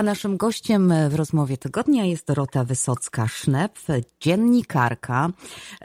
A 0.00 0.02
naszym 0.02 0.36
gościem 0.36 0.92
w 1.08 1.14
rozmowie 1.14 1.56
tygodnia 1.56 2.04
jest 2.04 2.26
Dorota 2.26 2.64
Wysocka-Sznep, 2.64 4.02
dziennikarka, 4.20 5.28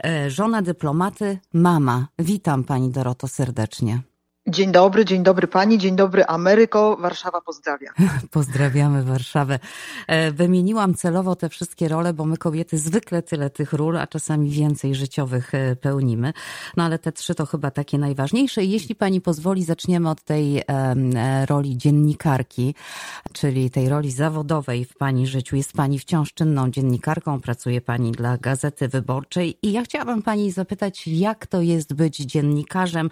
e, 0.04 0.30
żona 0.30 0.62
dyplomaty, 0.62 1.38
mama. 1.52 2.08
Witam 2.18 2.64
pani 2.64 2.90
Doroto 2.90 3.28
serdecznie. 3.28 4.02
Dzień 4.48 4.72
dobry, 4.72 5.04
dzień 5.04 5.22
dobry 5.22 5.46
pani, 5.46 5.78
dzień 5.78 5.96
dobry 5.96 6.24
Ameryko, 6.24 6.96
Warszawa 6.96 7.40
pozdrawia. 7.40 7.90
Pozdrawiamy 8.30 9.02
Warszawę. 9.02 9.58
E, 10.06 10.32
wymieniłam 10.32 10.94
celowo 10.94 11.36
te 11.36 11.48
wszystkie 11.48 11.88
role, 11.88 12.12
bo 12.12 12.24
my 12.24 12.36
kobiety 12.36 12.78
zwykle 12.78 13.22
tyle 13.22 13.50
tych 13.50 13.72
ról, 13.72 13.96
a 13.96 14.06
czasami 14.06 14.50
więcej 14.50 14.94
życiowych 14.94 15.54
e, 15.54 15.76
pełnimy. 15.76 16.32
No 16.76 16.84
ale 16.84 16.98
te 16.98 17.12
trzy 17.12 17.34
to 17.34 17.46
chyba 17.46 17.70
takie 17.70 17.98
najważniejsze. 17.98 18.64
Jeśli 18.64 18.94
pani 18.94 19.20
pozwoli, 19.20 19.64
zaczniemy 19.64 20.10
od 20.10 20.22
tej 20.22 20.58
e, 20.58 21.46
roli 21.46 21.76
dziennikarki, 21.76 22.74
czyli 23.32 23.70
tej 23.70 23.88
roli 23.88 24.12
zawodowej 24.12 24.84
w 24.84 24.96
pani 24.96 25.26
życiu. 25.26 25.56
Jest 25.56 25.72
pani 25.72 25.98
wciąż 25.98 26.34
czynną 26.34 26.70
dziennikarką, 26.70 27.40
pracuje 27.40 27.80
pani 27.80 28.12
dla 28.12 28.38
Gazety 28.38 28.88
Wyborczej 28.88 29.58
i 29.62 29.72
ja 29.72 29.82
chciałabym 29.82 30.22
pani 30.22 30.52
zapytać, 30.52 31.06
jak 31.06 31.46
to 31.46 31.60
jest 31.60 31.94
być 31.94 32.16
dziennikarzem? 32.16 33.10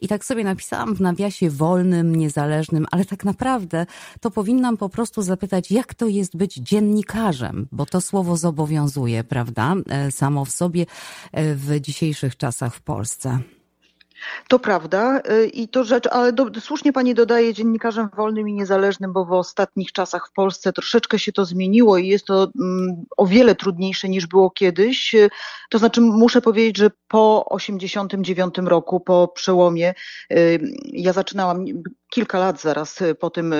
I 0.00 0.08
tak 0.08 0.24
sobie 0.24 0.44
napisałam, 0.44 0.75
napisałam 0.76 0.96
w 0.96 1.00
nawiasie 1.00 1.50
wolnym, 1.50 2.16
niezależnym, 2.16 2.86
ale 2.90 3.04
tak 3.04 3.24
naprawdę 3.24 3.86
to 4.20 4.30
powinnam 4.30 4.76
po 4.76 4.88
prostu 4.88 5.22
zapytać, 5.22 5.70
jak 5.70 5.94
to 5.94 6.06
jest 6.06 6.36
być 6.36 6.54
dziennikarzem, 6.54 7.68
bo 7.72 7.86
to 7.86 8.00
słowo 8.00 8.36
zobowiązuje, 8.36 9.24
prawda, 9.24 9.74
e, 9.88 10.10
samo 10.10 10.44
w 10.44 10.50
sobie 10.50 10.86
e, 11.32 11.54
w 11.54 11.80
dzisiejszych 11.80 12.36
czasach 12.36 12.74
w 12.74 12.80
Polsce. 12.80 13.38
To 14.48 14.58
prawda 14.58 15.20
y, 15.30 15.46
i 15.46 15.68
to 15.68 15.84
rzecz, 15.84 16.06
ale 16.06 16.32
do, 16.32 16.60
słusznie 16.60 16.92
pani 16.92 17.14
dodaje 17.14 17.54
dziennikarzem 17.54 18.08
wolnym 18.16 18.48
i 18.48 18.52
niezależnym, 18.52 19.12
bo 19.12 19.24
w 19.24 19.32
ostatnich 19.32 19.92
czasach 19.92 20.28
w 20.28 20.32
Polsce 20.32 20.72
troszeczkę 20.72 21.18
się 21.18 21.32
to 21.32 21.44
zmieniło 21.44 21.98
i 21.98 22.08
jest 22.08 22.26
to 22.26 22.48
mm, 22.60 23.04
o 23.16 23.26
wiele 23.26 23.54
trudniejsze 23.54 24.08
niż 24.08 24.26
było 24.26 24.50
kiedyś. 24.50 25.14
Y, 25.14 25.30
to 25.70 25.78
znaczy 25.78 26.00
muszę 26.00 26.40
powiedzieć, 26.40 26.76
że 26.76 26.90
po 27.08 27.46
89 27.48 28.54
roku, 28.64 29.00
po 29.00 29.28
przełomie, 29.28 29.94
y, 30.32 30.60
ja 30.84 31.12
zaczynałam 31.12 31.64
kilka 32.10 32.38
lat 32.38 32.60
zaraz 32.60 32.98
po 33.20 33.30
tym 33.30 33.54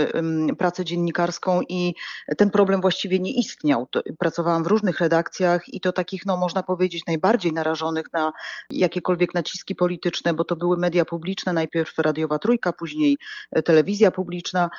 pracę 0.58 0.84
dziennikarską 0.84 1.60
i 1.68 1.94
ten 2.36 2.50
problem 2.50 2.80
właściwie 2.80 3.18
nie 3.18 3.32
istniał. 3.32 3.88
Pracowałam 4.18 4.64
w 4.64 4.66
różnych 4.66 5.00
redakcjach 5.00 5.68
i 5.68 5.80
to 5.80 5.92
takich, 5.92 6.26
no 6.26 6.36
można 6.36 6.62
powiedzieć, 6.62 7.06
najbardziej 7.06 7.52
narażonych 7.52 8.12
na 8.12 8.32
jakiekolwiek 8.70 9.34
naciski 9.34 9.74
polityczne, 9.74 10.34
bo 10.34 10.44
to 10.44 10.56
były 10.56 10.76
media 10.76 11.04
publiczne, 11.04 11.52
najpierw 11.52 11.98
radiowa 11.98 12.38
trójka, 12.38 12.72
później 12.72 13.18
e, 13.52 13.62
telewizja 13.62 14.10
publiczna, 14.10 14.70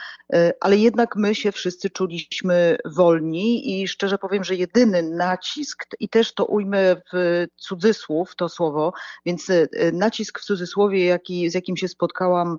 ale 0.59 0.77
jednak 0.77 1.15
my 1.15 1.35
się 1.35 1.51
wszyscy 1.51 1.89
czuliśmy 1.89 2.77
wolni 2.85 3.81
i 3.81 3.87
szczerze 3.87 4.17
powiem, 4.17 4.43
że 4.43 4.55
jedyny 4.55 5.03
nacisk, 5.03 5.85
i 5.99 6.09
też 6.09 6.33
to 6.33 6.45
ujmę 6.45 6.95
w 7.13 7.45
cudzysłów 7.55 8.35
to 8.35 8.49
słowo, 8.49 8.93
więc 9.25 9.51
nacisk 9.93 10.39
w 10.39 10.45
cudzysłowie, 10.45 11.05
jaki, 11.05 11.49
z 11.49 11.53
jakim 11.53 11.77
się 11.77 11.87
spotkałam 11.87 12.57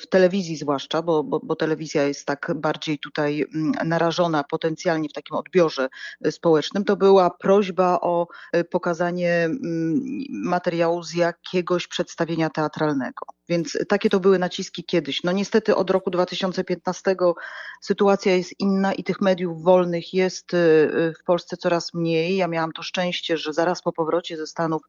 w 0.00 0.06
telewizji 0.14 0.56
zwłaszcza, 0.56 1.02
bo, 1.02 1.24
bo, 1.24 1.40
bo 1.42 1.56
telewizja 1.56 2.02
jest 2.02 2.26
tak 2.26 2.52
bardziej 2.56 2.98
tutaj 2.98 3.44
mm, 3.54 3.72
narażona 3.84 4.44
potencjalnie 4.44 5.08
w 5.08 5.12
takim 5.12 5.36
odbiorze 5.36 5.88
społecznym, 6.30 6.84
to 6.84 6.96
była 6.96 7.30
prośba 7.30 7.98
o 8.00 8.26
pokazanie 8.70 9.44
mm, 9.44 10.00
materiału 10.28 11.02
z 11.02 11.14
jakiegoś 11.14 11.86
przedstawienia 11.86 12.50
teatralnego. 12.50 13.26
Więc 13.48 13.78
takie 13.88 14.10
to 14.10 14.20
były 14.20 14.38
naciski 14.38 14.84
kiedyś. 14.84 15.22
No 15.24 15.32
niestety 15.32 15.76
od 15.76 15.90
roku 15.90 16.10
2015 16.10 17.16
sytuacja 17.80 18.36
jest 18.36 18.60
inna 18.60 18.92
i 18.92 19.04
tych 19.04 19.20
mediów 19.20 19.62
wolnych 19.62 20.14
jest 20.14 20.54
y, 20.54 21.14
w 21.20 21.24
Polsce 21.24 21.56
coraz 21.56 21.94
mniej. 21.94 22.36
Ja 22.36 22.48
miałam 22.48 22.72
to 22.72 22.82
szczęście, 22.82 23.36
że 23.36 23.52
zaraz 23.52 23.82
po 23.82 23.92
powrocie 23.92 24.36
ze 24.36 24.46
Stanów, 24.46 24.82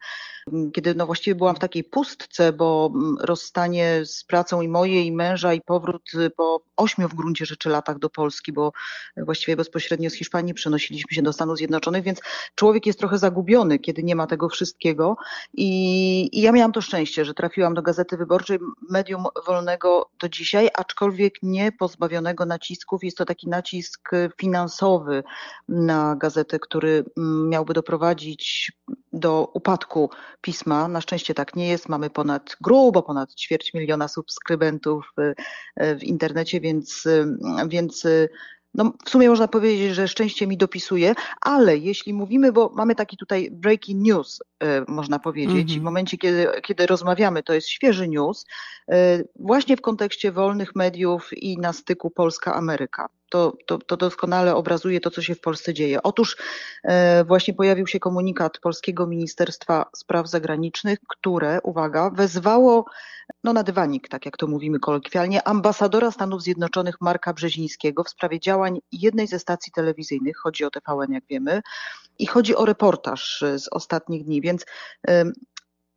mm, 0.53 0.71
kiedy 0.71 0.95
no 0.95 1.05
właściwie 1.05 1.35
byłam 1.35 1.55
w 1.55 1.59
takiej 1.59 1.83
pustce, 1.83 2.53
bo 2.53 2.91
rozstanie 3.19 4.01
z 4.05 4.23
pracą 4.23 4.61
i 4.61 4.67
moje 4.67 5.03
i 5.03 5.11
męża 5.15 5.53
i 5.53 5.61
powrót 5.61 6.13
y, 6.13 6.29
po 6.29 6.61
ośmiu 6.77 7.09
w 7.09 7.13
gruncie 7.15 7.45
rzeczy 7.45 7.69
latach 7.69 7.99
do 7.99 8.09
Polski, 8.09 8.53
bo 8.53 8.71
właściwie 9.17 9.55
bezpośrednio 9.55 10.09
z 10.09 10.13
Hiszpanii 10.13 10.53
przenosiliśmy 10.53 11.15
się 11.15 11.21
do 11.21 11.33
Stanów 11.33 11.57
Zjednoczonych, 11.57 12.03
więc 12.03 12.19
człowiek 12.55 12.85
jest 12.85 12.99
trochę 12.99 13.17
zagubiony, 13.17 13.79
kiedy 13.79 14.03
nie 14.03 14.15
ma 14.15 14.27
tego 14.27 14.49
wszystkiego. 14.49 15.17
I, 15.53 16.29
i 16.39 16.41
ja 16.41 16.51
miałam 16.51 16.71
to 16.71 16.81
szczęście, 16.81 17.25
że 17.25 17.33
trafiłam 17.33 17.73
do 17.73 17.81
Gazety 17.81 18.17
Wyborczej, 18.17 18.59
medium 18.89 19.23
wolnego 19.47 20.09
do 20.19 20.29
dzisiaj, 20.29 20.69
aczkolwiek 20.77 21.33
nie 21.43 21.71
pozbawionego 21.71 22.45
nacisków. 22.45 23.03
Jest 23.03 23.17
to 23.17 23.25
taki 23.25 23.49
nacisk 23.49 24.11
finansowy 24.37 25.23
na 25.69 26.15
gazetę, 26.15 26.59
który 26.59 27.05
mm, 27.17 27.49
miałby 27.49 27.73
doprowadzić 27.73 28.71
do 29.15 29.51
upadku 29.53 30.09
pisma. 30.41 30.87
Na 30.87 31.01
szczęście 31.01 31.33
tak 31.33 31.55
nie 31.55 31.67
jest. 31.67 31.89
Mamy 31.89 32.09
ponad 32.09 32.55
grubo 32.61 33.03
ponad 33.03 33.35
ćwierć 33.35 33.73
miliona 33.73 34.07
subskrybentów 34.07 35.11
w 35.77 36.03
internecie, 36.03 36.61
więc, 36.61 37.03
więc 37.67 38.07
no, 38.73 38.93
w 39.05 39.09
sumie 39.09 39.29
można 39.29 39.47
powiedzieć, 39.47 39.95
że 39.95 40.07
szczęście 40.07 40.47
mi 40.47 40.57
dopisuje, 40.57 41.15
ale 41.41 41.77
jeśli 41.77 42.13
mówimy, 42.13 42.51
bo 42.51 42.71
mamy 42.75 42.95
taki 42.95 43.17
tutaj 43.17 43.49
breaking 43.51 44.01
news, 44.07 44.39
można 44.87 45.19
powiedzieć, 45.19 45.55
mm 45.55 45.67
-hmm. 45.67 45.79
w 45.79 45.83
momencie, 45.83 46.17
kiedy, 46.17 46.47
kiedy 46.63 46.85
rozmawiamy, 46.85 47.43
to 47.43 47.53
jest 47.53 47.67
świeży 47.67 48.07
news, 48.07 48.45
właśnie 49.35 49.77
w 49.77 49.81
kontekście 49.81 50.31
wolnych 50.31 50.75
mediów 50.75 51.29
i 51.33 51.57
na 51.57 51.73
styku 51.73 52.11
Polska-Ameryka. 52.11 53.05
To, 53.29 53.53
to, 53.67 53.77
to 53.77 53.97
doskonale 53.97 54.55
obrazuje 54.55 54.99
to, 54.99 55.11
co 55.11 55.21
się 55.21 55.35
w 55.35 55.41
Polsce 55.41 55.73
dzieje. 55.73 56.03
Otóż 56.03 56.37
e, 56.83 57.23
właśnie 57.23 57.53
pojawił 57.53 57.87
się 57.87 57.99
komunikat 57.99 58.59
Polskiego 58.59 59.07
Ministerstwa 59.07 59.85
Spraw 59.95 60.29
Zagranicznych, 60.29 60.99
które, 61.07 61.59
uwaga, 61.63 62.09
wezwało 62.09 62.85
no 63.43 63.53
na 63.53 63.63
dywanik, 63.63 64.09
tak 64.09 64.25
jak 64.25 64.37
to 64.37 64.47
mówimy 64.47 64.79
kolokwialnie, 64.79 65.47
ambasadora 65.47 66.11
Stanów 66.11 66.43
Zjednoczonych 66.43 67.01
Marka 67.01 67.33
Brzezińskiego 67.33 68.03
w 68.03 68.09
sprawie 68.09 68.39
działań 68.39 68.79
jednej 68.91 69.27
ze 69.27 69.39
stacji 69.39 69.71
telewizyjnych, 69.71 70.37
chodzi 70.37 70.65
o 70.65 70.69
TVN 70.69 71.11
jak 71.11 71.23
wiemy, 71.29 71.61
i 72.19 72.25
chodzi 72.25 72.55
o 72.55 72.65
reportaż 72.65 73.43
z 73.57 73.67
ostatnich 73.71 74.25
dni, 74.25 74.41
więc 74.41 74.65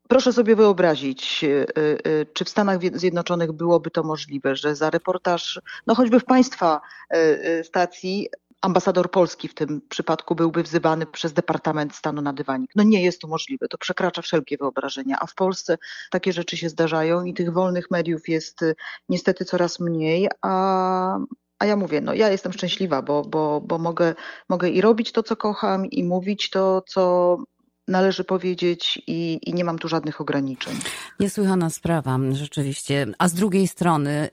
Proszę 0.08 0.32
sobie 0.32 0.56
wyobrazić, 0.56 1.44
y, 1.44 1.66
y, 2.06 2.26
czy 2.32 2.44
w 2.44 2.48
Stanach 2.48 2.78
Zjednoczonych 2.94 3.52
byłoby 3.52 3.90
to 3.90 4.02
możliwe, 4.02 4.56
że 4.56 4.76
za 4.76 4.90
reportaż, 4.90 5.60
no 5.86 5.94
choćby 5.94 6.20
w 6.20 6.24
państwa 6.24 6.80
y, 7.14 7.64
stacji, 7.64 8.28
ambasador 8.62 9.10
Polski 9.10 9.48
w 9.48 9.54
tym 9.54 9.80
przypadku 9.88 10.34
byłby 10.34 10.62
wzywany 10.62 11.06
przez 11.06 11.32
Departament 11.32 11.94
Stanu 11.94 12.22
na 12.22 12.32
dywanik. 12.32 12.70
No 12.76 12.82
nie 12.82 13.02
jest 13.02 13.20
to 13.20 13.28
możliwe, 13.28 13.68
to 13.68 13.78
przekracza 13.78 14.22
wszelkie 14.22 14.56
wyobrażenia, 14.56 15.16
a 15.20 15.26
w 15.26 15.34
Polsce 15.34 15.78
takie 16.10 16.32
rzeczy 16.32 16.56
się 16.56 16.68
zdarzają 16.68 17.24
i 17.24 17.34
tych 17.34 17.52
wolnych 17.52 17.90
mediów 17.90 18.28
jest 18.28 18.60
niestety 19.08 19.44
coraz 19.44 19.80
mniej, 19.80 20.28
a, 20.42 21.18
a 21.58 21.66
ja 21.66 21.76
mówię, 21.76 22.00
no 22.00 22.14
ja 22.14 22.28
jestem 22.28 22.52
szczęśliwa, 22.52 23.02
bo, 23.02 23.22
bo, 23.22 23.60
bo 23.60 23.78
mogę, 23.78 24.14
mogę 24.48 24.68
i 24.68 24.80
robić 24.80 25.12
to, 25.12 25.22
co 25.22 25.36
kocham, 25.36 25.86
i 25.86 26.04
mówić 26.04 26.50
to, 26.50 26.82
co 26.86 27.36
należy 27.88 28.24
powiedzieć 28.24 29.02
i, 29.06 29.38
i, 29.42 29.54
nie 29.54 29.64
mam 29.64 29.78
tu 29.78 29.88
żadnych 29.88 30.20
ograniczeń. 30.20 30.74
Niesłychana 31.20 31.70
sprawa, 31.70 32.18
rzeczywiście. 32.32 33.06
A 33.18 33.28
z 33.28 33.34
drugiej 33.34 33.68
strony 33.68 34.28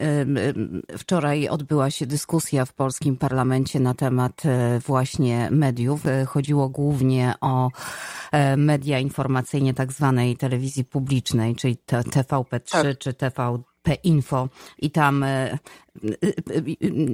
wczoraj 0.98 1.50
odbyła 1.50 1.92
się 1.92 2.06
dyskusja 2.06 2.66
w 2.66 2.74
polskim 2.74 3.18
parlamencie 3.18 3.80
na 3.80 3.94
temat 3.94 4.46
e, 4.46 4.80
właśnie 4.80 5.48
mediów. 5.52 6.06
E, 6.06 6.26
chodziło 6.26 6.70
głównie 6.70 7.34
o 7.42 7.72
e, 8.32 8.58
media 8.58 9.00
informacyjnie 9.00 9.74
tak 9.74 9.94
zwanej 9.94 10.38
telewizji 10.38 10.84
publicznej, 10.84 11.56
czyli 11.56 11.78
TVP3 11.88 12.72
tak. 12.72 12.98
czy 12.98 13.14
TVP 13.14 13.94
Info 14.04 14.50
i 14.78 14.92
tam 14.92 15.26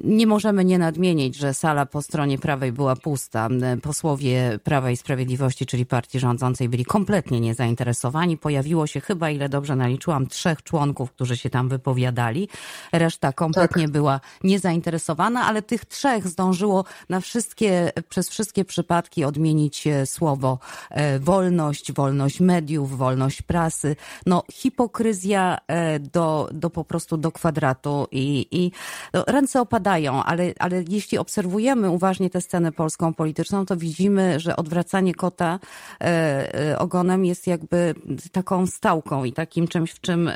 nie 0.04 0.28
możemy 0.28 0.66
nie 0.66 0.78
nadmienić, 0.78 1.36
że 1.36 1.54
sala 1.54 1.86
po 1.86 2.02
stronie 2.02 2.38
prawej 2.38 2.72
była 2.72 2.96
pusta. 2.96 3.50
Posłowie 3.82 4.60
Prawa 4.64 4.92
i 4.92 4.98
Sprawiedliwości, 4.98 5.66
czyli 5.66 5.86
partii 5.86 6.20
rządzącej, 6.20 6.70
byli 6.70 6.86
kompletnie 6.86 7.40
niezainteresowani. 7.40 8.38
Pojawiło 8.38 8.88
się 8.88 9.02
chyba, 9.02 9.30
ile 9.30 9.50
dobrze 9.50 9.76
naliczyłam, 9.76 10.28
trzech 10.28 10.64
członków, 10.64 11.12
którzy 11.12 11.38
się 11.38 11.50
tam 11.50 11.70
wypowiadali. 11.70 12.50
Reszta 12.92 13.34
kompletnie 13.34 13.84
tak. 13.84 13.92
była 13.92 14.20
niezainteresowana, 14.44 15.46
ale 15.46 15.62
tych 15.62 15.86
trzech 15.86 16.28
zdążyło 16.28 16.86
na 17.10 17.20
wszystkie, 17.20 17.92
przez 18.10 18.30
wszystkie 18.30 18.66
przypadki 18.66 19.24
odmienić 19.24 19.88
e, 19.88 20.06
słowo 20.06 20.60
e, 20.90 21.20
wolność, 21.20 21.92
wolność 21.92 22.40
mediów, 22.40 22.98
wolność 22.98 23.42
prasy. 23.42 23.96
No, 24.26 24.44
hipokryzja 24.52 25.58
e, 25.68 26.00
do, 26.00 26.50
do 26.54 26.70
po 26.70 26.84
prostu 26.84 27.18
do 27.18 27.32
kwadratu 27.32 28.08
i, 28.12 28.48
i 28.52 28.71
no, 29.14 29.24
ręce 29.28 29.62
opadają, 29.62 30.24
ale, 30.24 30.54
ale 30.60 30.84
jeśli 30.90 31.18
obserwujemy 31.18 31.90
uważnie 31.90 32.30
tę 32.30 32.42
scenę 32.42 32.72
polską 32.72 33.14
polityczną, 33.14 33.66
to 33.66 33.78
widzimy, 33.78 34.40
że 34.40 34.56
odwracanie 34.56 35.16
kota 35.16 35.60
e, 36.02 36.76
ogonem 36.80 37.26
jest 37.26 37.48
jakby 37.48 37.96
taką 38.32 38.68
stałką 38.68 39.24
i 39.24 39.34
takim 39.34 39.68
czymś, 39.68 39.92
w 39.92 40.02
czym 40.02 40.32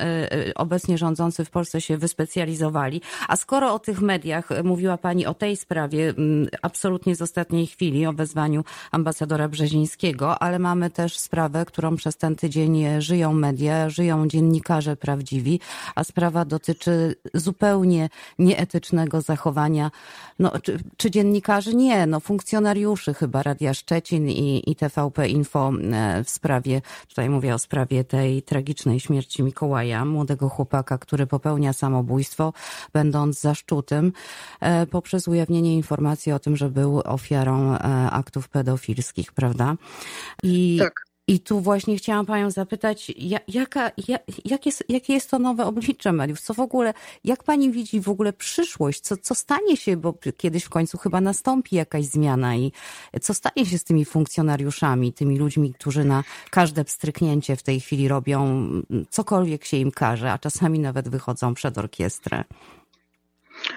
obecnie 0.55 0.97
rządzący 0.97 1.45
w 1.45 1.49
Polsce 1.49 1.81
się 1.81 1.97
wyspecjalizowali. 1.97 3.01
A 3.27 3.35
skoro 3.35 3.73
o 3.73 3.79
tych 3.79 4.01
mediach 4.01 4.49
mówiła 4.63 4.97
Pani 4.97 5.25
o 5.25 5.33
tej 5.33 5.57
sprawie, 5.57 6.13
absolutnie 6.61 7.15
z 7.15 7.21
ostatniej 7.21 7.67
chwili, 7.67 8.05
o 8.05 8.13
wezwaniu 8.13 8.63
ambasadora 8.91 9.47
Brzezińskiego, 9.47 10.41
ale 10.41 10.59
mamy 10.59 10.89
też 10.89 11.19
sprawę, 11.19 11.65
którą 11.65 11.95
przez 11.95 12.17
ten 12.17 12.35
tydzień 12.35 12.85
żyją 12.99 13.33
media, 13.33 13.89
żyją 13.89 14.27
dziennikarze 14.27 14.95
prawdziwi, 14.95 15.59
a 15.95 16.03
sprawa 16.03 16.45
dotyczy 16.45 17.15
zupełnie 17.33 18.09
nieetycznego 18.39 19.21
zachowania, 19.21 19.91
no, 20.39 20.51
czy, 20.59 20.79
czy 20.97 21.11
dziennikarzy? 21.11 21.75
Nie, 21.75 22.07
no 22.07 22.19
funkcjonariuszy 22.19 23.13
chyba 23.13 23.43
Radia 23.43 23.73
Szczecin 23.73 24.29
i, 24.29 24.71
i 24.71 24.75
TVP 24.75 25.27
Info 25.27 25.71
e, 25.93 26.23
w 26.23 26.29
sprawie, 26.29 26.81
tutaj 27.07 27.29
mówię 27.29 27.53
o 27.53 27.59
sprawie 27.59 28.03
tej 28.03 28.41
tragicznej 28.41 28.99
śmierci 28.99 29.43
Mikołaja, 29.43 30.05
młodego 30.05 30.49
chłopaka, 30.49 30.97
który 30.97 31.27
popełnia 31.27 31.73
samobójstwo, 31.73 32.53
będąc 32.93 33.39
zaszczutym, 33.41 34.13
e, 34.59 34.87
poprzez 34.87 35.27
ujawnienie 35.27 35.75
informacji 35.75 36.31
o 36.31 36.39
tym, 36.39 36.57
że 36.57 36.69
był 36.69 37.01
ofiarą 37.05 37.73
e, 37.73 37.77
aktów 38.11 38.49
pedofilskich, 38.49 39.33
prawda? 39.33 39.75
I 40.43 40.77
tak. 40.79 41.14
I 41.27 41.39
tu 41.39 41.59
właśnie 41.59 41.97
chciałam 41.97 42.25
Panią 42.25 42.51
zapytać, 42.51 43.11
jaka, 43.47 43.91
jak, 44.45 44.65
jest, 44.65 44.83
jakie 44.89 45.13
jest 45.13 45.29
to 45.29 45.39
nowe 45.39 45.65
oblicze 45.65 46.11
mediów? 46.11 46.41
Co 46.41 46.53
w 46.53 46.59
ogóle, 46.59 46.93
jak 47.23 47.43
Pani 47.43 47.71
widzi 47.71 48.01
w 48.01 48.09
ogóle 48.09 48.33
przyszłość? 48.33 49.01
Co, 49.01 49.17
co 49.17 49.35
stanie 49.35 49.77
się, 49.77 49.97
bo 49.97 50.13
kiedyś 50.37 50.63
w 50.63 50.69
końcu 50.69 50.97
chyba 50.97 51.21
nastąpi 51.21 51.75
jakaś 51.75 52.05
zmiana 52.05 52.55
i 52.55 52.71
co 53.21 53.33
stanie 53.33 53.65
się 53.65 53.77
z 53.77 53.83
tymi 53.83 54.05
funkcjonariuszami, 54.05 55.13
tymi 55.13 55.37
ludźmi, 55.37 55.73
którzy 55.73 56.03
na 56.03 56.23
każde 56.49 56.85
pstryknięcie 56.85 57.55
w 57.55 57.63
tej 57.63 57.79
chwili 57.79 58.07
robią 58.07 58.67
cokolwiek 59.09 59.65
się 59.65 59.77
im 59.77 59.91
każe, 59.91 60.31
a 60.31 60.37
czasami 60.37 60.79
nawet 60.79 61.09
wychodzą 61.09 61.53
przed 61.53 61.77
orkiestrę? 61.77 62.43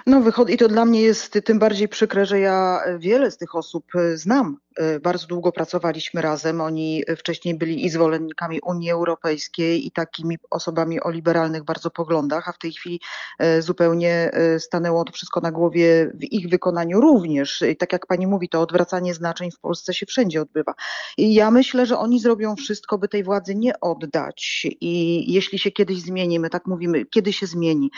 No, 0.05 0.21
wychodzi, 0.21 0.53
i 0.53 0.57
to 0.57 0.67
dla 0.67 0.85
mnie 0.85 1.01
jest 1.01 1.39
tym 1.45 1.59
bardziej 1.59 1.87
przykre, 1.87 2.25
że 2.25 2.39
ja 2.39 2.79
wiele 2.99 3.31
z 3.31 3.37
tych 3.37 3.55
osób 3.55 3.85
znam 4.15 4.57
E, 4.68 4.68
bardzo 5.01 5.27
długo 5.27 5.51
pracowaliśmy 5.51 6.21
razem. 6.21 6.61
Oni 6.61 7.03
wcześniej 7.17 7.55
byli 7.55 7.85
i 7.85 7.89
zwolennikami 7.89 8.59
Unii 8.61 8.91
Europejskiej 8.91 9.87
i 9.87 9.91
takimi 9.91 10.37
osobami 10.49 11.01
o 11.01 11.09
liberalnych 11.09 11.63
bardzo 11.63 11.91
poglądach, 11.91 12.49
a 12.49 12.51
w 12.51 12.57
tej 12.57 12.71
chwili 12.71 12.99
e, 13.39 13.61
zupełnie 13.61 14.31
e, 14.33 14.59
stanęło 14.59 15.05
to 15.05 15.13
wszystko 15.13 15.41
na 15.41 15.51
głowie 15.51 16.11
w 16.13 16.23
ich 16.23 16.49
wykonaniu 16.49 17.01
również. 17.01 17.61
I 17.61 17.77
tak 17.77 17.93
jak 17.93 18.07
pani 18.07 18.27
mówi, 18.27 18.49
to 18.49 18.61
odwracanie 18.61 19.13
znaczeń 19.13 19.51
w 19.51 19.59
Polsce 19.59 19.93
się 19.93 20.05
wszędzie 20.05 20.41
odbywa. 20.41 20.73
I 21.17 21.33
ja 21.33 21.51
myślę, 21.51 21.85
że 21.85 21.97
oni 21.97 22.19
zrobią 22.19 22.55
wszystko, 22.55 22.97
by 22.97 23.07
tej 23.07 23.23
władzy 23.23 23.55
nie 23.55 23.79
oddać. 23.79 24.67
I 24.81 25.25
jeśli 25.33 25.59
się 25.59 25.71
kiedyś 25.71 26.01
zmieni, 26.01 26.39
my 26.39 26.49
tak 26.49 26.65
mówimy, 26.65 27.05
kiedy 27.05 27.33
się 27.33 27.47
zmieni? 27.47 27.91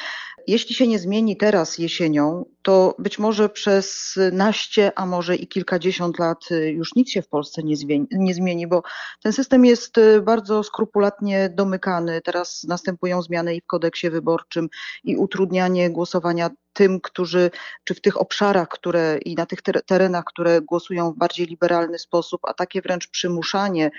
Jeśli 0.47 0.75
się 0.75 0.87
nie 0.87 0.99
zmieni 0.99 1.37
teraz 1.37 1.77
jesienią, 1.77 2.45
to 2.61 2.95
być 2.99 3.19
może 3.19 3.49
przez 3.49 4.15
naście, 4.31 4.91
a 4.95 5.05
może 5.05 5.35
i 5.35 5.47
kilkadziesiąt 5.47 6.19
lat 6.19 6.39
już 6.71 6.95
nic 6.95 7.09
się 7.09 7.21
w 7.21 7.27
Polsce 7.27 7.63
nie 7.63 7.77
zmieni, 7.77 8.07
nie 8.11 8.33
zmieni, 8.33 8.67
bo 8.67 8.83
ten 9.23 9.33
system 9.33 9.65
jest 9.65 9.97
y, 9.97 10.21
bardzo 10.21 10.63
skrupulatnie 10.63 11.49
domykany. 11.49 12.21
Teraz 12.21 12.63
następują 12.63 13.21
zmiany 13.21 13.55
i 13.55 13.61
w 13.61 13.65
kodeksie 13.65 14.09
wyborczym, 14.09 14.69
i 15.03 15.17
utrudnianie 15.17 15.89
głosowania 15.89 16.49
tym, 16.73 17.01
którzy, 17.01 17.51
czy 17.83 17.95
w 17.95 18.01
tych 18.01 18.21
obszarach, 18.21 18.67
które 18.67 19.17
i 19.17 19.35
na 19.35 19.45
tych 19.45 19.61
terenach, 19.61 20.23
które 20.25 20.61
głosują 20.61 21.11
w 21.11 21.17
bardziej 21.17 21.45
liberalny 21.45 21.99
sposób, 21.99 22.41
a 22.43 22.53
takie 22.53 22.81
wręcz 22.81 23.07
przymuszanie 23.07 23.91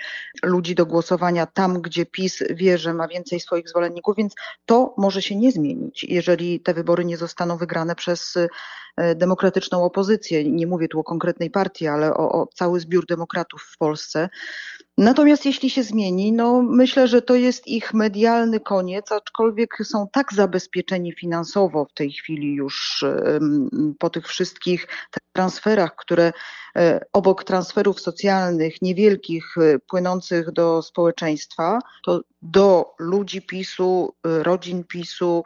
ludzi 0.43 0.75
do 0.75 0.85
głosowania 0.85 1.45
tam, 1.45 1.81
gdzie 1.81 2.05
PiS 2.05 2.43
wie, 2.49 2.77
że 2.77 2.93
ma 2.93 3.07
więcej 3.07 3.39
swoich 3.39 3.69
zwolenników, 3.69 4.15
więc 4.17 4.35
to 4.65 4.93
może 4.97 5.21
się 5.21 5.35
nie 5.35 5.51
zmienić, 5.51 6.03
jeżeli 6.03 6.59
te 6.59 6.73
wybory 6.73 7.05
nie 7.05 7.17
zostaną 7.17 7.57
wygrane 7.57 7.95
przez 7.95 8.37
demokratyczną 9.15 9.83
opozycję. 9.83 10.51
Nie 10.51 10.67
mówię 10.67 10.87
tu 10.87 10.99
o 10.99 11.03
konkretnej 11.03 11.49
partii, 11.49 11.87
ale 11.87 12.13
o, 12.13 12.41
o 12.41 12.47
cały 12.47 12.79
zbiór 12.79 13.05
demokratów 13.05 13.61
w 13.73 13.77
Polsce. 13.77 14.29
Natomiast 14.97 15.45
jeśli 15.45 15.69
się 15.69 15.83
zmieni, 15.83 16.31
no 16.33 16.61
myślę, 16.61 17.07
że 17.07 17.21
to 17.21 17.35
jest 17.35 17.67
ich 17.67 17.93
medialny 17.93 18.59
koniec, 18.59 19.11
aczkolwiek 19.11 19.77
są 19.83 20.07
tak 20.11 20.33
zabezpieczeni 20.33 21.13
finansowo 21.13 21.85
w 21.85 21.93
tej 21.93 22.11
chwili 22.11 22.55
już 22.55 23.05
po 23.99 24.09
tych 24.09 24.27
wszystkich 24.27 24.87
transferach, 25.33 25.95
które 25.95 26.33
e, 26.75 27.05
obok 27.13 27.43
transferów 27.43 28.01
socjalnych, 28.01 28.81
niewielkich, 28.81 29.55
e, 29.57 29.79
płynących 29.79 30.51
do 30.51 30.81
społeczeństwa, 30.81 31.79
to 32.05 32.21
do 32.41 32.95
ludzi 32.99 33.41
PiSu, 33.41 34.15
e, 34.25 34.43
rodzin 34.43 34.83
PiSu 34.83 35.43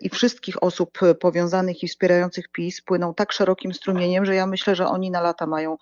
i 0.00 0.08
wszystkich 0.08 0.62
osób 0.62 0.98
powiązanych 1.20 1.82
i 1.82 1.88
wspierających 1.88 2.48
PiS 2.48 2.80
płyną 2.80 3.14
tak 3.14 3.32
szerokim 3.32 3.74
strumieniem, 3.74 4.26
że 4.26 4.34
ja 4.34 4.46
myślę, 4.46 4.76
że 4.76 4.86
oni 4.86 5.10
na 5.10 5.20
lata 5.20 5.46
mają 5.46 5.76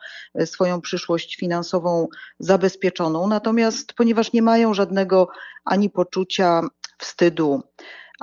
swoją 0.45 0.81
przyszłość 0.81 1.37
finansową 1.37 2.09
zabezpieczoną. 2.39 3.27
Natomiast 3.27 3.93
ponieważ 3.93 4.33
nie 4.33 4.43
mają 4.43 4.75
żadnego 4.75 5.29
ani 5.65 5.91
poczucia 5.91 6.63
wstydu, 6.99 7.63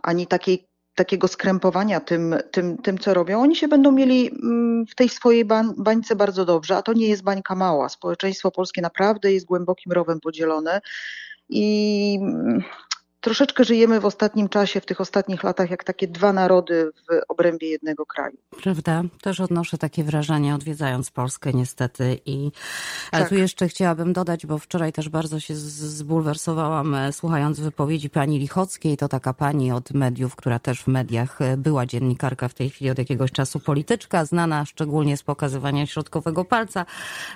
ani 0.04 0.28
takiej 0.28 0.73
takiego 0.96 1.28
skrępowania 1.28 2.00
tym, 2.00 2.36
tym, 2.52 2.78
tym, 2.78 2.98
co 2.98 3.14
robią, 3.14 3.42
oni 3.42 3.56
się 3.56 3.68
będą 3.68 3.92
mieli 3.92 4.32
mm, 4.44 4.86
w 4.86 4.96
tej 4.96 5.10
swojej 5.10 5.46
bańce 5.78 6.16
bardzo 6.16 6.46
dobrze, 6.46 6.78
a 6.78 6.82
to 6.82 6.94
nie 6.94 7.08
jest 7.08 7.24
bańka 7.24 7.56
mała. 7.56 7.90
Społeczeństwo 7.90 8.52
polskie 8.52 8.82
naprawdę 8.82 9.34
jest 9.34 9.46
głębokim 9.46 9.92
rowem 9.92 10.20
podzielone 10.20 10.82
i 11.50 12.20
troszeczkę 13.24 13.64
żyjemy 13.64 14.00
w 14.00 14.06
ostatnim 14.06 14.50
czasie, 14.50 14.82
w 14.82 14.86
tych 14.86 15.02
ostatnich 15.02 15.44
latach, 15.44 15.70
jak 15.70 15.84
takie 15.84 16.08
dwa 16.08 16.34
narody 16.34 16.92
w 16.96 17.22
obrębie 17.28 17.68
jednego 17.70 18.06
kraju. 18.06 18.38
Prawda? 18.64 19.04
Też 19.22 19.40
odnoszę 19.40 19.78
takie 19.78 20.04
wrażenie, 20.04 20.56
odwiedzając 20.56 21.12
Polskę 21.12 21.54
niestety. 21.54 22.20
I, 22.26 22.52
ale 23.12 23.24
tak. 23.24 23.30
tu 23.30 23.36
jeszcze 23.36 23.68
chciałabym 23.68 24.14
dodać, 24.14 24.46
bo 24.46 24.58
wczoraj 24.58 24.94
też 24.94 25.10
bardzo 25.10 25.40
się 25.40 25.56
zbulwersowałam, 25.56 26.96
e, 26.96 27.14
słuchając 27.14 27.60
wypowiedzi 27.60 28.10
pani 28.10 28.40
Lichockiej. 28.40 28.98
To 28.98 29.08
taka 29.08 29.34
pani 29.34 29.72
od 29.72 29.92
mediów, 29.92 30.36
która 30.36 30.60
też 30.60 30.82
w 30.82 30.88
mediach 30.88 31.42
e, 31.42 31.58
była 31.58 31.86
dziennikarka, 31.86 32.48
w 32.48 32.54
tej 32.54 32.70
chwili 32.70 32.92
od 32.92 32.98
jakiegoś 32.98 33.32
czasu 33.32 33.60
polityczka, 33.60 34.26
znana 34.26 34.66
szczególnie 34.66 35.18
z 35.18 35.24
pokazywania 35.24 35.86
środkowego 35.86 36.46
palca, 36.46 36.86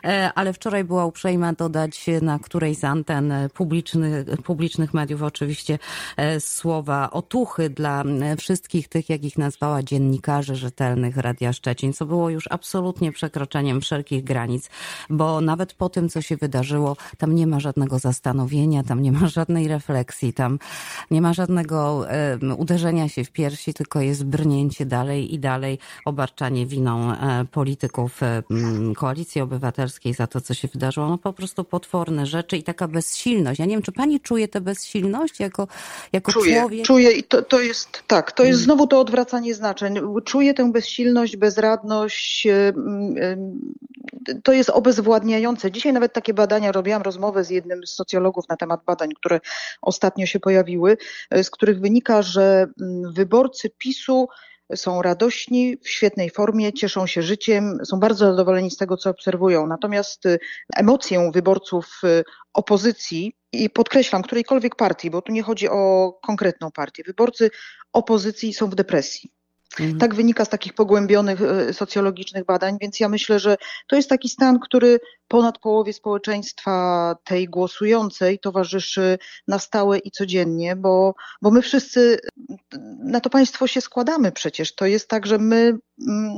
e, 0.04 0.31
ale 0.36 0.54
wczoraj 0.54 0.84
była 0.84 1.06
uprzejma 1.06 1.54
dodać 1.54 2.06
na 2.22 2.39
którejś 2.39 2.78
z 2.78 2.84
anten 2.84 3.34
publicznych, 3.54 4.25
publicznych 4.44 4.94
mediów 4.94 5.24
oczywiście 5.24 5.76
E, 6.18 6.39
słowa 6.39 7.12
otuchy 7.12 7.69
dla 7.69 8.03
wszystkich 8.38 8.88
tych, 8.88 9.09
jak 9.09 9.24
ich 9.24 9.38
nazwała, 9.38 9.83
dziennikarzy 9.83 10.56
rzetelnych 10.56 11.18
Radia 11.18 11.53
Szczecin, 11.53 11.94
co 11.94 12.06
było 12.06 12.29
już 12.29 12.47
absolutnie 12.51 13.12
przekroczeniem 13.12 13.81
wszelkich 13.81 14.24
granic, 14.24 14.69
bo 15.10 15.41
nawet 15.41 15.74
po 15.74 15.89
tym, 15.89 16.10
co 16.10 16.22
się 16.22 16.38
wydarzyło, 16.38 16.98
tam 17.17 17.36
nie 17.36 17.48
ma 17.48 17.60
żadnego 17.60 18.00
zastanowienia, 18.00 18.84
tam 18.84 19.01
nie 19.01 19.12
ma 19.12 19.27
żadnej 19.27 19.67
refleksji, 19.67 20.34
tam 20.34 20.60
nie 21.12 21.22
ma 21.22 21.34
żadnego 21.34 22.05
uderzenia 22.57 23.10
się 23.10 23.24
w 23.24 23.31
piersi, 23.31 23.74
tylko 23.74 24.01
jest 24.01 24.25
brnięcie 24.25 24.86
dalej 24.86 25.34
i 25.34 25.39
dalej, 25.39 25.79
obarczanie 26.05 26.65
winą 26.65 27.12
e, 27.12 27.46
polityków 27.51 28.22
Koalicji 28.96 29.41
Obywatelskiej 29.41 30.13
za 30.13 30.27
to, 30.27 30.41
co 30.41 30.53
się 30.53 30.67
wydarzyło. 30.67 31.07
No 31.07 31.17
po 31.17 31.34
prostu 31.34 31.63
potworne 31.63 32.25
rzeczy 32.25 32.57
i 32.57 32.63
taka 32.63 32.88
bezsilność. 32.88 33.60
Ja 33.60 33.65
nie 33.65 33.75
wiem, 33.75 33.81
czy 33.81 33.91
pani 33.91 34.19
czuje 34.19 34.48
tę 34.48 34.62
bezsilność 34.62 35.39
jako 35.39 35.66
jako, 36.13 36.31
czuję, 36.31 36.59
człowiek? 36.59 36.86
Czuję 36.86 37.12
i 37.12 37.24
to, 37.24 37.41
to 37.41 37.59
jest 37.59 38.03
tak, 38.07 38.31
to 38.31 38.43
jest 38.43 38.57
mm. 38.57 38.65
znowu 38.65 38.88
to 38.88 39.00
odwracanie 39.00 39.55
znaczeń. 39.55 40.00
Czuję 40.25 40.53
tę 40.53 40.71
bezsilność, 40.71 41.38
bezradność. 41.38 42.47
To 44.43 44.53
jest 44.53 44.69
obezwładniające. 44.69 45.71
Dzisiaj 45.71 45.93
nawet 45.93 46.13
takie 46.13 46.33
badania, 46.33 46.71
robiłam 46.71 47.01
rozmowę 47.01 47.43
z 47.43 47.50
jednym 47.50 47.88
z 47.88 47.91
socjologów 47.91 48.50
na 48.50 48.57
temat 48.57 48.81
badań, 48.86 49.09
które 49.15 49.39
ostatnio 49.81 50.25
się 50.25 50.39
pojawiły, 50.39 50.97
z 51.31 51.50
których 51.50 51.79
wynika, 51.79 52.21
że 52.21 52.67
mm, 52.81 53.13
wyborcy 53.13 53.69
PiSu 53.69 54.27
są 54.75 55.01
radośni, 55.01 55.77
w 55.77 55.89
świetnej 55.89 56.29
formie, 56.29 56.74
cieszą 56.74 57.07
się 57.07 57.21
życiem, 57.21 57.79
są 57.86 58.00
bardzo 58.00 58.25
zadowoleni 58.25 58.71
z 58.71 58.77
tego, 58.77 58.97
co 58.97 59.09
obserwują. 59.09 59.67
Natomiast 59.67 60.25
y, 60.25 60.39
emocję 60.75 61.31
wyborców 61.33 62.01
y, 62.03 62.24
opozycji, 62.53 63.38
i 63.51 63.69
podkreślam, 63.69 64.21
którejkolwiek 64.21 64.75
partii, 64.75 65.09
bo 65.09 65.21
tu 65.21 65.31
nie 65.31 65.43
chodzi 65.43 65.69
o 65.69 66.12
konkretną 66.24 66.71
partię, 66.71 67.03
wyborcy 67.03 67.50
opozycji 67.93 68.53
są 68.53 68.69
w 68.69 68.75
depresji. 68.75 69.31
Mhm. 69.79 70.00
Tak 70.00 70.15
wynika 70.15 70.46
z 70.46 70.50
takich 70.50 70.74
pogłębionych 70.74 71.39
socjologicznych 71.72 72.46
badań, 72.46 72.77
więc 72.81 73.00
ja 73.00 73.10
myślę, 73.10 73.39
że 73.39 73.57
to 73.88 73.96
jest 73.96 74.10
taki 74.10 74.29
stan, 74.29 74.60
który 74.60 75.00
ponad 75.27 75.57
połowie 75.57 75.93
społeczeństwa 75.93 77.15
tej 77.24 77.46
głosującej 77.50 78.39
towarzyszy 78.39 79.17
na 79.48 79.60
stałe 79.60 79.98
i 79.98 80.12
codziennie, 80.12 80.75
bo, 80.75 81.15
bo 81.41 81.51
my 81.51 81.62
wszyscy 81.62 82.19
na 83.00 83.19
to 83.19 83.29
państwo 83.29 83.67
się 83.67 83.81
składamy 83.81 84.31
przecież. 84.31 84.75
To 84.75 84.86
jest 84.86 85.10
tak, 85.10 85.25
że 85.25 85.38
my 85.38 85.77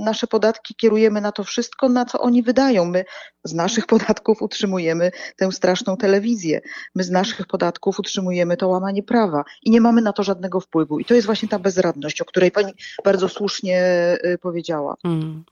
nasze 0.05 0.27
podatki 0.27 0.75
kierujemy 0.75 1.21
na 1.21 1.31
to 1.31 1.43
wszystko, 1.43 1.89
na 1.89 2.05
co 2.05 2.19
oni 2.19 2.43
wydają. 2.43 2.85
My 2.85 3.05
z 3.43 3.53
naszych 3.53 3.85
podatków 3.93 4.41
utrzymujemy 4.41 5.11
tę 5.37 5.51
straszną 5.51 5.97
telewizję. 5.97 6.61
My 6.95 7.03
z 7.03 7.09
naszych 7.09 7.47
podatków 7.47 7.99
utrzymujemy 7.99 8.57
to 8.57 8.67
łamanie 8.67 9.03
prawa 9.03 9.43
i 9.63 9.71
nie 9.71 9.81
mamy 9.81 10.01
na 10.01 10.13
to 10.13 10.23
żadnego 10.23 10.59
wpływu. 10.59 10.99
I 10.99 11.05
to 11.05 11.13
jest 11.13 11.25
właśnie 11.25 11.49
ta 11.49 11.59
bezradność, 11.59 12.21
o 12.21 12.25
której 12.25 12.51
pani 12.51 12.73
bardzo 13.03 13.28
słusznie 13.29 13.83
y, 14.25 14.37
powiedziała. 14.37 14.95
Mm. 15.03 15.43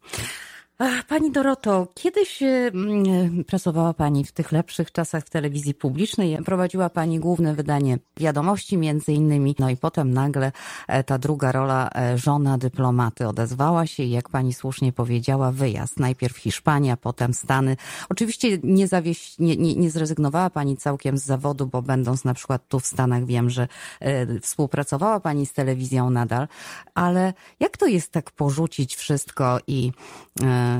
Pani 1.07 1.31
Doroto, 1.31 1.87
kiedyś 1.93 2.43
mm, 2.43 3.43
pracowała 3.43 3.93
Pani 3.93 4.25
w 4.25 4.31
tych 4.31 4.51
lepszych 4.51 4.91
czasach 4.91 5.23
w 5.25 5.29
telewizji 5.29 5.73
publicznej. 5.73 6.37
Prowadziła 6.45 6.89
Pani 6.89 7.19
główne 7.19 7.53
wydanie 7.53 7.99
wiadomości 8.17 8.77
między 8.77 9.13
innymi. 9.13 9.55
No 9.59 9.69
i 9.69 9.77
potem 9.77 10.13
nagle 10.13 10.51
e, 10.87 11.03
ta 11.03 11.17
druga 11.17 11.51
rola, 11.51 11.89
e, 11.95 12.17
żona 12.17 12.57
dyplomaty 12.57 13.27
odezwała 13.27 13.87
się 13.87 14.03
i 14.03 14.09
jak 14.09 14.29
Pani 14.29 14.53
słusznie 14.53 14.93
powiedziała, 14.93 15.51
wyjazd. 15.51 15.99
Najpierw 15.99 16.37
Hiszpania, 16.37 16.97
potem 16.97 17.33
Stany. 17.33 17.77
Oczywiście 18.09 18.57
nie, 18.63 18.87
zawieś, 18.87 19.39
nie, 19.39 19.57
nie, 19.57 19.75
nie 19.75 19.91
zrezygnowała 19.91 20.49
Pani 20.49 20.77
całkiem 20.77 21.17
z 21.17 21.25
zawodu, 21.25 21.67
bo 21.67 21.81
będąc 21.81 22.23
na 22.23 22.33
przykład 22.33 22.67
tu 22.67 22.79
w 22.79 22.85
Stanach 22.87 23.25
wiem, 23.25 23.49
że 23.49 23.67
e, 23.99 24.39
współpracowała 24.39 25.19
Pani 25.19 25.45
z 25.45 25.53
telewizją 25.53 26.09
nadal. 26.09 26.47
Ale 26.93 27.33
jak 27.59 27.77
to 27.77 27.85
jest 27.85 28.11
tak 28.11 28.31
porzucić 28.31 28.95
wszystko 28.95 29.59
i 29.67 29.91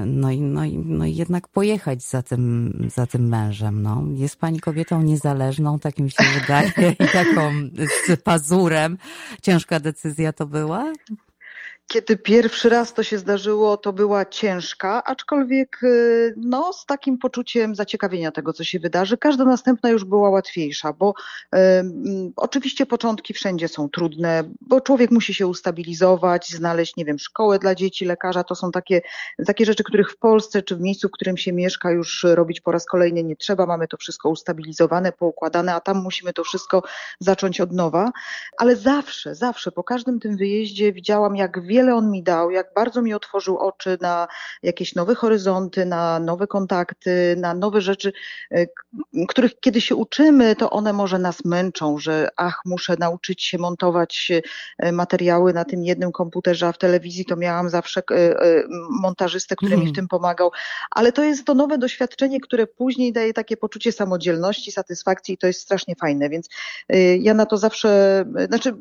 no 0.05 0.31
i, 0.31 0.41
no 0.41 0.65
i, 0.65 0.77
no 0.77 1.05
i 1.05 1.15
jednak 1.15 1.47
pojechać 1.47 2.03
za 2.03 2.21
tym, 2.21 2.73
za 2.95 3.07
tym 3.07 3.27
mężem. 3.27 3.81
No. 3.81 4.03
Jest 4.13 4.35
pani 4.39 4.59
kobietą 4.59 5.01
niezależną, 5.01 5.79
tak 5.79 5.99
mi 5.99 6.11
się 6.11 6.23
wydaje, 6.39 6.71
i 7.05 7.07
taką 7.13 7.51
z 8.07 8.21
pazurem. 8.21 8.97
Ciężka 9.41 9.79
decyzja 9.79 10.33
to 10.33 10.45
była? 10.45 10.93
Kiedy 11.87 12.17
pierwszy 12.17 12.69
raz 12.69 12.93
to 12.93 13.03
się 13.03 13.17
zdarzyło, 13.17 13.77
to 13.77 13.93
była 13.93 14.25
ciężka, 14.25 15.03
aczkolwiek 15.03 15.83
y, 15.83 16.33
no, 16.37 16.73
z 16.73 16.85
takim 16.85 17.17
poczuciem 17.17 17.75
zaciekawienia 17.75 18.31
tego, 18.31 18.53
co 18.53 18.63
się 18.63 18.79
wydarzy. 18.79 19.17
Każda 19.17 19.45
następna 19.45 19.89
już 19.89 20.03
była 20.03 20.29
łatwiejsza, 20.29 20.93
bo 20.93 21.13
um, 21.51 22.33
oczywiście 22.35 22.85
początki 22.85 23.33
wszędzie 23.33 23.67
są 23.67 23.89
trudne, 23.89 24.43
bo 24.61 24.81
człowiek 24.81 25.11
musi 25.11 25.33
się 25.33 25.47
ustabilizować, 25.47 26.49
znaleźć, 26.49 26.95
nie 26.95 27.05
wiem, 27.05 27.19
szkołę 27.19 27.59
dla 27.59 27.75
dzieci, 27.75 28.05
lekarza. 28.05 28.43
To 28.43 28.55
są 28.55 28.71
takie, 28.71 29.01
takie 29.45 29.65
rzeczy, 29.65 29.83
których 29.83 30.11
w 30.11 30.17
Polsce 30.17 30.63
czy 30.63 30.75
w 30.75 30.81
miejscu, 30.81 31.07
w 31.07 31.11
którym 31.11 31.37
się 31.37 31.53
mieszka, 31.53 31.91
już 31.91 32.25
robić 32.29 32.61
po 32.61 32.71
raz 32.71 32.85
kolejny 32.85 33.23
nie 33.23 33.35
trzeba. 33.35 33.65
Mamy 33.65 33.87
to 33.87 33.97
wszystko 33.97 34.29
ustabilizowane, 34.29 35.11
poukładane, 35.11 35.73
a 35.73 35.79
tam 35.79 35.97
musimy 36.03 36.33
to 36.33 36.43
wszystko 36.43 36.83
zacząć 37.19 37.61
od 37.61 37.71
nowa. 37.71 38.11
Ale 38.57 38.75
zawsze, 38.75 39.35
zawsze 39.35 39.71
po 39.71 39.83
każdym 39.83 40.19
tym 40.19 40.37
wyjeździe 40.37 40.93
widziałam, 40.93 41.35
jak 41.35 41.61
wiele 41.61 41.76
wiele 41.77 41.95
on 41.95 42.11
mi 42.11 42.23
dał, 42.23 42.51
jak 42.51 42.73
bardzo 42.75 43.01
mi 43.01 43.13
otworzył 43.13 43.57
oczy 43.57 43.97
na 44.01 44.27
jakieś 44.63 44.95
nowe 44.95 45.15
horyzonty, 45.15 45.85
na 45.85 46.19
nowe 46.19 46.47
kontakty, 46.47 47.35
na 47.39 47.53
nowe 47.53 47.81
rzeczy, 47.81 48.13
e, 48.51 48.65
których 49.27 49.59
kiedy 49.59 49.81
się 49.81 49.95
uczymy, 49.95 50.55
to 50.55 50.69
one 50.69 50.93
może 50.93 51.19
nas 51.19 51.45
męczą, 51.45 51.97
że 51.99 52.29
ach, 52.37 52.61
muszę 52.65 52.95
nauczyć 52.99 53.43
się 53.43 53.57
montować 53.57 54.31
e, 54.79 54.91
materiały 54.91 55.53
na 55.53 55.65
tym 55.65 55.83
jednym 55.83 56.11
komputerze, 56.11 56.67
a 56.67 56.71
w 56.71 56.77
telewizji 56.77 57.25
to 57.25 57.35
miałam 57.35 57.69
zawsze 57.69 58.01
e, 58.11 58.35
montażystę, 59.01 59.55
który 59.55 59.71
mi 59.71 59.77
w 59.77 59.89
mhm. 59.89 59.95
tym 59.95 60.07
pomagał. 60.07 60.51
Ale 60.91 61.11
to 61.11 61.23
jest 61.23 61.45
to 61.45 61.53
nowe 61.53 61.77
doświadczenie, 61.77 62.39
które 62.39 62.67
później 62.67 63.13
daje 63.13 63.33
takie 63.33 63.57
poczucie 63.57 63.91
samodzielności, 63.91 64.71
satysfakcji 64.71 65.33
i 65.33 65.37
to 65.37 65.47
jest 65.47 65.61
strasznie 65.61 65.95
fajne, 65.95 66.29
więc 66.29 66.49
ja 67.19 67.33
na 67.33 67.45
to 67.45 67.57
zawsze, 67.57 68.25
znaczy 68.47 68.75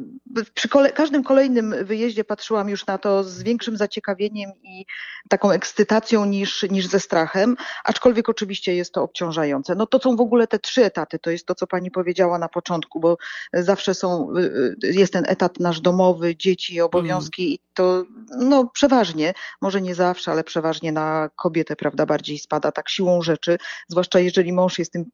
przy 0.55 0.69
kole 0.69 0.93
każdym 0.93 1.25
kolejnym 1.25 1.75
wyjeździe 1.85 2.25
patrzyłam 2.25 2.69
już 2.69 2.86
na 2.87 2.99
to 2.99 3.25
z 3.25 3.43
większym 3.43 3.77
zaciekawieniem 3.77 4.51
i 4.63 4.87
taką 5.29 5.51
ekscytacją 5.51 6.25
niż, 6.25 6.63
niż 6.71 6.87
ze 6.87 7.01
strachem, 7.01 7.57
aczkolwiek 7.85 8.29
oczywiście 8.29 8.75
jest 8.75 8.95
to 8.95 9.03
obciążające. 9.03 9.75
No 9.75 9.87
to 9.87 9.99
są 9.99 10.17
w 10.17 10.21
ogóle 10.21 10.47
te 10.47 10.59
trzy 10.59 10.85
etaty, 10.85 11.19
to 11.19 11.31
jest 11.31 11.47
to, 11.47 11.55
co 11.55 11.67
pani 11.67 11.91
powiedziała 11.91 12.39
na 12.39 12.49
początku, 12.49 13.01
bo 13.01 13.17
zawsze 13.53 13.95
są, 13.95 14.37
y, 14.37 14.77
y, 14.85 14.93
jest 14.93 15.13
ten 15.13 15.25
etat 15.29 15.61
nasz 15.61 15.81
domowy, 15.81 16.37
dzieci, 16.37 16.81
obowiązki 16.81 17.43
mm. 17.43 17.55
i 17.55 17.59
to 17.75 18.05
no 18.39 18.71
przeważnie, 18.75 19.35
może 19.63 19.83
nie 19.83 19.95
zawsze, 19.95 20.31
ale 20.31 20.45
przeważnie 20.45 20.93
na 20.93 21.31
kobietę, 21.37 21.77
prawda, 21.77 22.07
bardziej 22.07 22.39
spada 22.39 22.73
tak 22.73 22.89
siłą 22.89 23.23
rzeczy, 23.23 23.59
zwłaszcza 23.89 24.21
jeżeli 24.21 24.53
mąż 24.53 24.79
jest 24.79 24.93
tym 24.93 25.05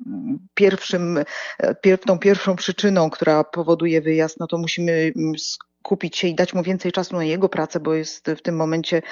pierwszym, 0.55 1.19
e, 1.59 1.99
tą 1.99 2.19
pierwszą 2.19 2.57
przyczyną, 2.57 3.11
która 3.11 3.45
powoduje 3.45 4.01
wyjazd, 4.01 4.41
no 4.41 4.47
to 4.47 4.59
musimy 4.59 5.13
kupić 5.83 6.17
się 6.17 6.29
i 6.29 6.35
dać 6.35 6.55
mu 6.55 6.63
więcej 6.63 6.93
czasu 6.93 7.17
na 7.17 7.25
jego 7.25 7.49
pracę, 7.49 7.81
bo 7.81 7.95
jest 7.95 8.31
w 8.31 8.43
tym 8.43 8.57
momencie 8.57 9.03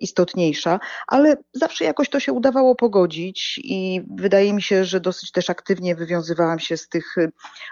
istotniejsza, 0.00 0.80
ale 1.06 1.36
zawsze 1.52 1.84
jakoś 1.84 2.08
to 2.08 2.20
się 2.20 2.32
udawało 2.32 2.74
pogodzić 2.74 3.60
i 3.64 4.02
wydaje 4.16 4.52
mi 4.52 4.62
się, 4.62 4.84
że 4.84 5.00
dosyć 5.00 5.32
też 5.32 5.50
aktywnie 5.50 5.94
wywiązywałam 5.94 6.58
się 6.58 6.76
z 6.76 6.88
tych 6.88 7.14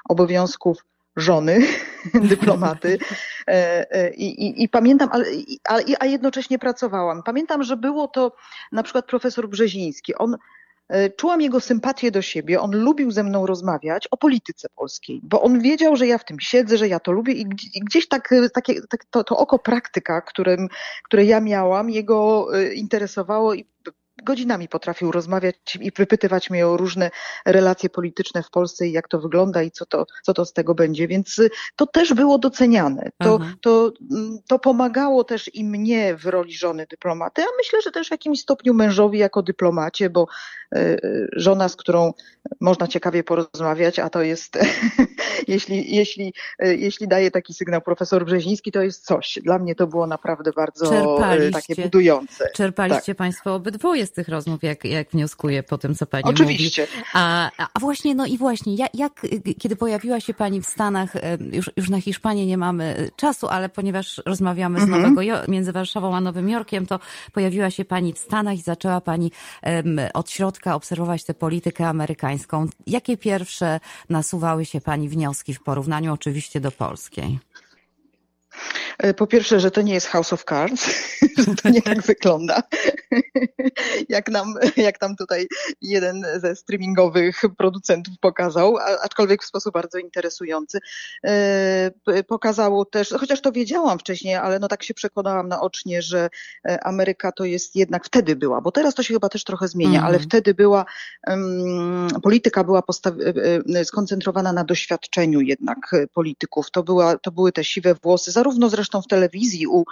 obowiązków 0.09 0.85
żony, 1.17 1.67
dyplomaty. 2.31 2.99
E, 3.49 3.87
e, 3.91 4.15
I, 4.15 4.47
i, 4.47 4.63
I, 4.63 4.69
pamiętam, 4.69 5.09
ale, 5.13 5.25
a 6.01 6.07
jednocześnie 6.07 6.59
pracowałam. 6.59 7.23
Pamiętam, 7.23 7.63
że 7.63 7.77
było 7.77 8.09
to 8.09 8.33
na 8.73 8.83
przykład 8.83 9.07
profesor 9.07 9.49
Brzeziński. 9.49 10.15
On 10.15 10.37
czułam 11.17 11.41
jego 11.41 11.61
sympatię 11.61 12.11
do 12.11 12.23
siebie. 12.23 12.61
On 12.61 12.71
lubił 12.77 13.11
ze 13.11 13.23
mną 13.25 13.47
rozmawiać 13.47 14.09
o 14.11 14.17
polityce 14.17 14.69
polskiej, 14.77 15.21
bo 15.23 15.43
on 15.43 15.61
wiedział, 15.61 15.97
że 15.97 16.07
ja 16.07 16.19
w 16.19 16.25
tym 16.25 16.41
siedzę, 16.41 16.79
że 16.79 16.89
ja 16.89 17.01
to 17.01 17.13
lubię 17.13 17.33
i 17.33 17.47
gdzieś 17.81 18.09
tak, 18.09 18.33
e, 18.33 18.51
takie, 18.51 18.75
tak 18.91 19.05
to, 19.11 19.25
to 19.25 19.37
oko 19.37 19.59
praktyka, 19.59 20.21
którym, 20.21 20.69
które 21.05 21.25
ja 21.25 21.41
miałam, 21.41 21.91
jego 21.91 22.49
e, 22.59 22.75
interesowało 22.75 23.55
i 23.55 23.67
godzinami 24.23 24.69
potrafił 24.69 25.13
rozmawiać 25.13 25.79
i 25.81 25.91
wypytywać 25.91 26.51
mnie 26.51 26.67
o 26.67 26.77
różne 26.77 27.11
relacje 27.47 27.91
polityczne 27.91 28.43
w 28.43 28.51
Polsce 28.51 28.87
i 28.87 28.93
jak 28.93 29.09
to 29.09 29.21
wygląda 29.21 29.63
i 29.63 29.71
co 29.71 29.87
to, 29.87 30.07
co 30.23 30.35
to 30.35 30.45
z 30.45 30.53
tego 30.53 30.75
będzie. 30.75 31.09
Więc 31.09 31.39
y, 31.39 31.51
to 31.77 31.87
też 31.87 32.15
było 32.15 32.39
doceniane. 32.39 33.11
To, 33.19 33.35
mhm. 33.35 33.57
to, 33.61 33.93
mm, 34.11 34.39
to 34.49 34.59
pomagało 34.59 35.25
też 35.25 35.55
i 35.55 35.65
mnie 35.65 36.17
w 36.17 36.27
roli 36.27 36.55
żony 36.55 36.87
dyplomaty, 36.91 37.43
a 37.43 37.47
myślę, 37.57 37.83
że 37.83 37.91
też 37.91 38.09
w 38.09 38.11
jakimś 38.11 38.41
stopniu 38.41 38.75
mężowi 38.75 39.19
jako 39.19 39.43
dyplomacie, 39.43 40.11
bo 40.11 40.27
y, 40.77 40.79
y, 40.79 41.29
żona, 41.33 41.69
z 41.69 41.77
którą 41.77 42.13
można 42.61 42.87
ciekawie 42.87 43.25
porozmawiać, 43.25 43.99
a 43.99 44.11
to 44.11 44.23
jest, 44.23 44.59
jeśli, 45.49 45.97
jeśli, 45.97 46.35
jeśli 46.59 47.09
daje 47.09 47.31
taki 47.31 47.55
sygnał 47.55 47.81
profesor 47.81 48.25
Brzeziński, 48.25 48.73
to 48.73 48.83
jest 48.83 49.05
coś. 49.05 49.39
Dla 49.43 49.59
mnie 49.59 49.75
to 49.75 49.87
było 49.87 50.07
naprawdę 50.07 50.53
bardzo 50.53 51.19
takie 51.53 51.83
budujące. 51.83 52.51
Czerpaliście 52.55 53.15
tak. 53.15 53.17
Państwo 53.17 53.55
obydwoje 53.55 54.06
z 54.07 54.13
tych 54.13 54.29
rozmów, 54.29 54.63
jak, 54.63 54.85
jak 54.85 55.11
wnioskuję 55.11 55.63
po 55.63 55.79
tym, 55.79 55.95
co 55.95 56.07
pani 56.07 56.25
Oczywiście. 56.25 56.83
mówi. 56.83 57.05
A, 57.15 57.51
a 57.59 57.81
właśnie, 57.81 58.15
no 58.15 58.27
i 58.27 58.39
właśnie, 58.39 58.75
jak, 58.75 58.95
jak, 58.95 59.27
kiedy 59.59 59.77
pojawiła 59.77 60.21
się 60.21 60.35
pani 60.35 60.61
w 60.61 60.67
Stanach, 60.67 61.17
e, 61.17 61.39
już, 61.53 61.71
już 61.77 61.91
na 61.91 62.01
Hiszpanię 62.01 62.47
nie 62.47 62.59
mamy 62.59 63.11
czasu, 63.17 63.49
ale 63.49 63.69
ponieważ 63.69 64.23
rozmawiamy 64.27 64.81
z 64.81 64.83
mhm. 64.83 65.03
Nowego, 65.03 65.43
między 65.49 65.73
Warszawą 65.73 66.17
a 66.17 66.21
Nowym 66.21 66.49
Jorkiem, 66.49 66.87
to 66.87 67.01
pojawiła 67.33 67.71
się 67.71 67.85
pani 67.85 68.13
w 68.13 68.19
Stanach 68.19 68.59
i 68.59 68.63
zaczęła 68.63 69.01
pani 69.01 69.31
um, 69.63 70.01
od 70.15 70.31
środka 70.31 70.75
obserwować 70.75 71.25
tę 71.25 71.35
politykę 71.35 71.89
amerykańską. 71.89 72.67
Jakie 72.87 73.17
pierwsze 73.17 73.81
nasuwały 74.11 74.65
się 74.65 74.81
pani 74.81 75.09
wnioski 75.09 75.55
w 75.55 75.63
porównaniu 75.63 76.13
oczywiście 76.13 76.61
do 76.61 76.71
polskiej? 76.73 77.39
E, 78.99 79.15
po 79.15 79.27
pierwsze, 79.27 79.61
że 79.61 79.71
to 79.71 79.83
nie 79.83 79.95
jest 79.95 80.07
House 80.07 80.33
of 80.33 80.45
Cards, 80.45 80.91
że 81.47 81.55
to 81.63 81.69
nie 81.69 81.83
tak 81.83 82.03
wygląda, 82.13 82.63
jak 84.09 84.29
nam, 84.29 84.55
jak 84.77 85.01
nam 85.01 85.17
tutaj 85.17 85.47
jeden 85.81 86.27
ze 86.37 86.57
streamingowych 86.57 87.43
producentów 87.59 88.15
pokazał, 88.21 88.77
aczkolwiek 89.03 89.43
w 89.43 89.47
sposób 89.47 89.75
bardzo 89.75 89.99
interesujący. 89.99 90.79
E, 91.25 91.91
pokazało 92.29 92.85
też, 92.85 93.15
chociaż 93.21 93.41
to 93.41 93.53
wiedziałam 93.53 93.99
wcześniej, 93.99 94.35
ale 94.35 94.59
no 94.59 94.69
tak 94.69 94.83
się 94.83 94.95
przekonałam 94.95 95.49
naocznie, 95.49 96.03
że 96.03 96.29
e, 96.69 96.85
Ameryka 96.85 97.33
to 97.33 97.45
jest 97.45 97.77
jednak 97.77 98.07
wtedy 98.07 98.37
była, 98.37 98.61
bo 98.61 98.73
teraz 98.73 98.95
to 98.95 99.03
się 99.03 99.15
chyba 99.15 99.29
też 99.29 99.45
trochę 99.45 99.69
zmienia, 99.69 99.99
mm. 99.99 100.05
ale 100.05 100.19
wtedy 100.19 100.55
była, 100.55 100.85
um, 101.27 102.09
polityka 102.23 102.65
była 102.65 102.83
skoncentrowana 103.85 104.53
na 104.53 104.65
doświadczeniu 104.65 105.41
jednak 105.41 105.91
polityków. 106.13 106.71
To, 106.71 106.83
była, 106.83 107.19
to 107.19 107.31
były 107.31 107.53
te 107.53 107.65
siwe 107.65 107.95
włosy, 107.95 108.31
zarówno 108.31 108.69
zresztą 108.69 108.86
zresztą 108.87 109.03
w 109.03 109.07
telewizji 109.07 109.67
u 109.67 109.85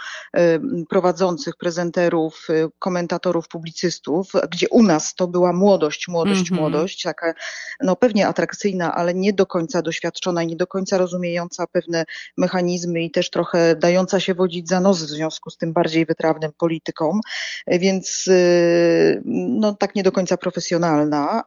prowadzących, 0.89 1.57
prezenterów, 1.57 2.49
komentatorów, 2.79 3.49
publicystów, 3.49 4.33
gdzie 4.51 4.69
u 4.69 4.83
nas 4.83 5.15
to 5.15 5.29
była 5.29 5.53
młodość, 5.53 6.09
młodość, 6.09 6.41
mm 6.41 6.45
-hmm. 6.45 6.61
młodość, 6.61 7.03
taka 7.03 7.35
no 7.81 7.97
pewnie 7.97 8.29
atrakcyjna, 8.29 8.95
ale 8.95 9.15
nie 9.15 9.33
do 9.33 9.47
końca 9.47 9.83
doświadczona 9.83 10.43
i 10.43 10.47
nie 10.47 10.57
do 10.57 10.67
końca 10.67 10.99
rozumiejąca 10.99 11.67
pewne 11.67 12.05
mechanizmy 12.37 13.03
i 13.03 13.11
też 13.11 13.31
trochę 13.31 13.77
dająca 13.77 14.21
się 14.21 14.35
wodzić 14.35 14.69
za 14.69 14.81
nos 14.81 15.03
w 15.03 15.09
związku 15.09 15.51
z 15.51 15.57
tym 15.57 15.73
bardziej 15.73 16.07
wytrawnym 16.07 16.53
politykom, 16.59 17.21
więc 17.67 18.29
no 19.25 19.75
tak 19.75 19.95
nie 19.95 20.03
do 20.03 20.13
końca 20.13 20.37
profesjonalna, 20.37 21.43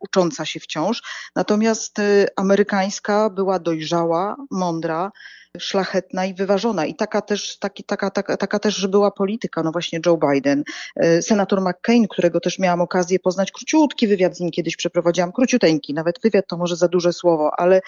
ucząca 0.00 0.44
się 0.44 0.60
wciąż. 0.60 1.02
Natomiast 1.36 1.96
amerykańska 2.36 3.30
była 3.30 3.58
dojrzała, 3.58 4.36
mądra, 4.50 5.10
szlachetna 5.58 6.26
i 6.26 6.34
wyważona. 6.34 6.86
I 6.86 6.94
taka 6.94 7.20
też, 7.20 7.58
taki, 7.58 7.84
taka, 7.84 8.10
taka, 8.10 8.36
taka 8.36 8.58
też 8.58 8.86
była 8.86 9.10
polityka, 9.10 9.62
no 9.62 9.72
właśnie 9.72 10.00
Joe 10.06 10.18
Biden. 10.32 10.64
E, 10.96 11.22
senator 11.22 11.60
McCain, 11.60 12.08
którego 12.08 12.40
też 12.40 12.58
miałam 12.58 12.80
okazję 12.80 13.18
poznać, 13.18 13.52
króciutki 13.52 14.08
wywiad 14.08 14.36
z 14.36 14.40
nim 14.40 14.50
kiedyś 14.50 14.76
przeprowadziłam, 14.76 15.32
króciuteńki, 15.32 15.94
nawet 15.94 16.20
wywiad 16.22 16.44
to 16.48 16.56
może 16.56 16.76
za 16.76 16.88
duże 16.88 17.12
słowo, 17.12 17.50
ale, 17.56 17.80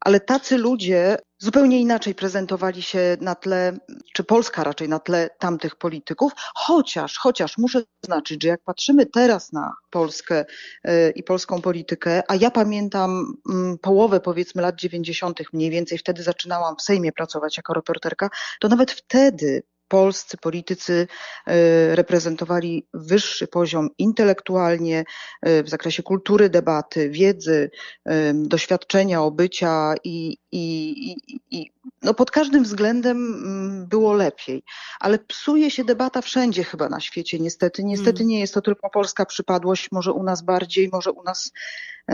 ale 0.00 0.20
tacy 0.20 0.58
ludzie 0.58 1.16
zupełnie 1.38 1.80
inaczej 1.80 2.14
prezentowali 2.14 2.82
się 2.82 3.16
na 3.20 3.34
tle, 3.34 3.78
czy 4.14 4.24
Polska 4.24 4.64
raczej 4.64 4.88
na 4.88 4.98
tle 4.98 5.30
tamtych 5.38 5.76
polityków, 5.76 6.32
chociaż, 6.54 7.18
chociaż 7.18 7.58
muszę 7.58 7.82
zaznaczyć, 8.02 8.42
że 8.42 8.48
jak 8.48 8.62
patrzymy 8.64 9.06
teraz 9.06 9.52
na 9.52 9.74
Polskę 9.90 10.44
e, 10.84 11.10
i 11.10 11.22
polską 11.22 11.60
politykę, 11.62 12.22
a 12.28 12.34
ja 12.34 12.50
pamiętam 12.50 13.34
mm, 13.50 13.78
połowę 13.78 14.20
powiedzmy 14.20 14.62
lat 14.62 14.76
90. 14.76 15.40
mniej 15.52 15.70
więcej, 15.70 15.98
wtedy 15.98 16.22
zaczynałam 16.22 16.76
w 16.76 16.82
Sejmie 16.82 17.12
pracować 17.12 17.56
jako 17.56 17.74
reporterka, 17.74 18.30
to 18.60 18.68
nawet 18.68 18.90
wtedy 18.90 19.62
polscy 19.88 20.36
politycy 20.36 21.06
e, 21.46 21.96
reprezentowali 21.96 22.86
wyższy 22.94 23.46
poziom 23.46 23.88
intelektualnie 23.98 25.04
e, 25.42 25.62
w 25.62 25.68
zakresie 25.68 26.02
kultury 26.02 26.50
debaty, 26.50 27.10
wiedzy, 27.10 27.70
e, 28.04 28.34
doświadczenia, 28.34 29.22
obycia 29.22 29.94
i, 30.04 30.36
i, 30.52 31.16
i, 31.50 31.70
no 32.02 32.14
pod 32.14 32.30
każdym 32.30 32.64
względem 32.64 33.16
mm, 33.16 33.86
było 33.86 34.12
lepiej. 34.12 34.62
Ale 35.00 35.18
psuje 35.18 35.70
się 35.70 35.84
debata 35.84 36.22
wszędzie 36.22 36.64
chyba 36.64 36.88
na 36.88 37.00
świecie, 37.00 37.38
niestety. 37.38 37.84
Niestety 37.84 38.18
mm. 38.18 38.28
nie 38.28 38.40
jest 38.40 38.54
to 38.54 38.62
tylko 38.62 38.90
polska 38.90 39.26
przypadłość, 39.26 39.88
może 39.92 40.12
u 40.12 40.22
nas 40.22 40.42
bardziej, 40.42 40.88
może 40.92 41.12
u 41.12 41.22
nas 41.22 41.52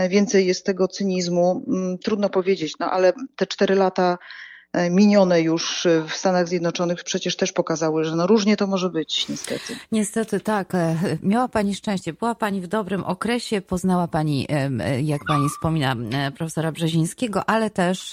więcej 0.08 0.46
jest 0.46 0.66
tego 0.66 0.88
cynizmu. 0.88 1.64
Mm, 1.68 1.98
trudno 1.98 2.28
powiedzieć, 2.28 2.74
no 2.80 2.90
ale 2.90 3.12
te 3.36 3.46
cztery 3.46 3.74
lata 3.74 4.18
minione 4.90 5.40
już 5.40 5.86
w 6.08 6.12
Stanach 6.12 6.48
Zjednoczonych 6.48 7.04
przecież 7.04 7.36
też 7.36 7.52
pokazały, 7.52 8.04
że 8.04 8.16
no 8.16 8.26
różnie 8.26 8.56
to 8.56 8.66
może 8.66 8.90
być, 8.90 9.28
niestety. 9.28 9.76
Niestety 9.92 10.40
tak. 10.40 10.74
E, 10.74 10.96
miała 11.22 11.48
Pani 11.48 11.74
szczęście. 11.74 12.12
Była 12.12 12.34
Pani 12.34 12.60
w 12.60 12.66
dobrym 12.66 13.04
okresie, 13.04 13.60
poznała 13.60 14.08
Pani, 14.08 14.46
e, 14.48 15.00
jak 15.02 15.20
Pani 15.28 15.48
wspomina, 15.48 15.96
profesora 16.36 16.72
Brzezińskiego, 16.72 17.50
ale 17.50 17.70
też 17.70 18.12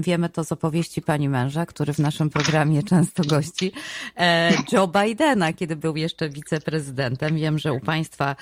wiemy 0.00 0.28
to 0.28 0.44
z 0.44 0.52
opowieści 0.52 1.02
Pani 1.02 1.28
męża, 1.28 1.66
który 1.66 1.92
w 1.92 1.98
naszym 1.98 2.30
programie 2.30 2.82
często 2.82 3.22
gości, 3.24 3.72
Joe 4.72 4.88
Bidena, 4.88 5.52
kiedy 5.52 5.76
był 5.76 5.96
jeszcze 5.96 6.28
wiceprezydentem. 6.28 7.36
Wiem, 7.36 7.58
że 7.58 7.72
u 7.72 7.80
Państwa 7.80 8.36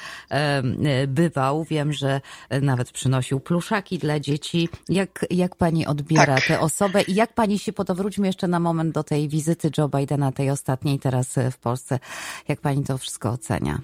bywał, 1.09 1.65
wiem, 1.65 1.93
że 1.93 2.21
nawet 2.63 2.93
przynosił 2.93 3.41
pluszaki 3.41 3.99
dla 3.99 4.21
dzieci. 4.21 4.69
Jak, 4.89 5.27
jak 5.31 5.57
Pani 5.57 5.87
odbiera 5.87 6.35
tak. 6.35 6.47
tę 6.47 6.61
osobę 6.61 7.03
i 7.03 7.15
jak 7.15 7.24
jak 7.25 7.33
pani 7.33 7.59
się 7.59 7.73
to 7.73 7.95
wróćmy 7.95 8.27
jeszcze 8.27 8.49
na 8.49 8.61
moment 8.61 8.95
do 8.95 9.03
tej 9.03 9.29
wizyty 9.29 9.71
Joe 9.79 9.89
Bidena, 9.89 10.33
tej 10.33 10.51
ostatniej 10.51 10.99
teraz 10.99 11.35
w 11.53 11.59
Polsce. 11.59 11.99
Jak 12.49 12.61
pani 12.61 12.85
to 12.85 12.99
wszystko 12.99 13.31
ocenia? 13.31 13.79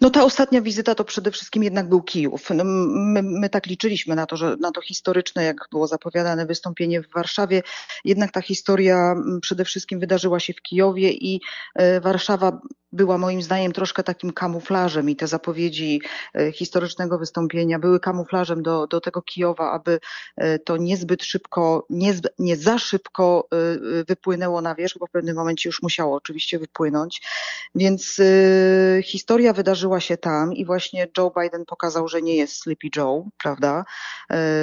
No 0.00 0.10
ta 0.10 0.24
ostatnia 0.24 0.60
wizyta 0.60 0.94
to 0.94 1.04
przede 1.04 1.30
wszystkim 1.30 1.62
jednak 1.62 1.88
był 1.88 2.02
Kijów. 2.02 2.50
No, 2.50 2.64
my, 2.64 3.22
my, 3.22 3.48
tak 3.48 3.66
liczyliśmy 3.66 4.14
na 4.14 4.26
to, 4.26 4.36
że 4.36 4.56
na 4.60 4.70
to 4.70 4.80
historyczne, 4.80 5.44
jak 5.44 5.56
było 5.70 5.86
zapowiadane, 5.86 6.46
wystąpienie 6.46 7.02
w 7.02 7.10
Warszawie. 7.10 7.62
Jednak 8.04 8.32
ta 8.32 8.40
historia 8.42 9.14
przede 9.40 9.64
wszystkim 9.64 10.00
wydarzyła 10.00 10.40
się 10.40 10.52
w 10.52 10.62
Kijowie 10.62 11.10
i 11.12 11.40
e, 11.74 12.00
Warszawa 12.00 12.60
była 12.92 13.18
moim 13.18 13.42
zdaniem 13.42 13.72
troszkę 13.72 14.02
takim 14.02 14.32
kamuflażem 14.32 15.10
i 15.10 15.16
te 15.16 15.26
zapowiedzi 15.26 16.00
e, 16.34 16.52
historycznego 16.52 17.18
wystąpienia 17.18 17.78
były 17.78 18.00
kamuflażem 18.00 18.62
do, 18.62 18.86
do 18.86 19.00
tego 19.00 19.22
Kijowa, 19.22 19.72
aby 19.72 20.00
e, 20.36 20.58
to 20.58 20.76
niezbyt 20.76 21.24
szybko, 21.24 21.86
nie, 21.90 22.14
nie 22.38 22.56
za 22.56 22.78
szybko 22.78 23.48
e, 23.52 24.04
wypłynęło 24.04 24.60
na 24.60 24.74
wierzch, 24.74 24.98
bo 24.98 25.06
w 25.06 25.10
pewnym 25.10 25.36
momencie 25.36 25.68
już 25.68 25.82
musiało 25.82 26.16
oczywiście 26.16 26.58
wypłynąć. 26.58 27.22
Więc 27.74 28.20
historia 29.02 29.52
wydarzyła 29.52 30.00
się 30.00 30.16
tam 30.16 30.52
i 30.52 30.64
właśnie 30.64 31.08
Joe 31.18 31.32
Biden 31.40 31.64
pokazał, 31.64 32.08
że 32.08 32.22
nie 32.22 32.36
jest 32.36 32.62
Sleepy 32.62 32.88
Joe, 32.96 33.28
prawda, 33.38 33.84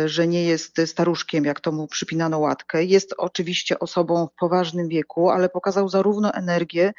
że 0.06 0.28
nie 0.28 0.44
jest 0.44 0.82
staruszkiem, 0.86 1.46
jak 1.46 1.60
to 1.60 1.72
mu 1.72 1.88
przypinano 1.88 2.40
łatkę. 2.40 2.84
Jest 2.84 3.14
oczywiście 3.18 3.80
osobą 3.80 4.28
w 4.28 4.40
poważnym 4.40 4.88
wieku, 4.88 5.30
ale 5.30 5.50
pokazał 5.50 5.90
zarówno 5.90 6.34
energię, 6.34 6.94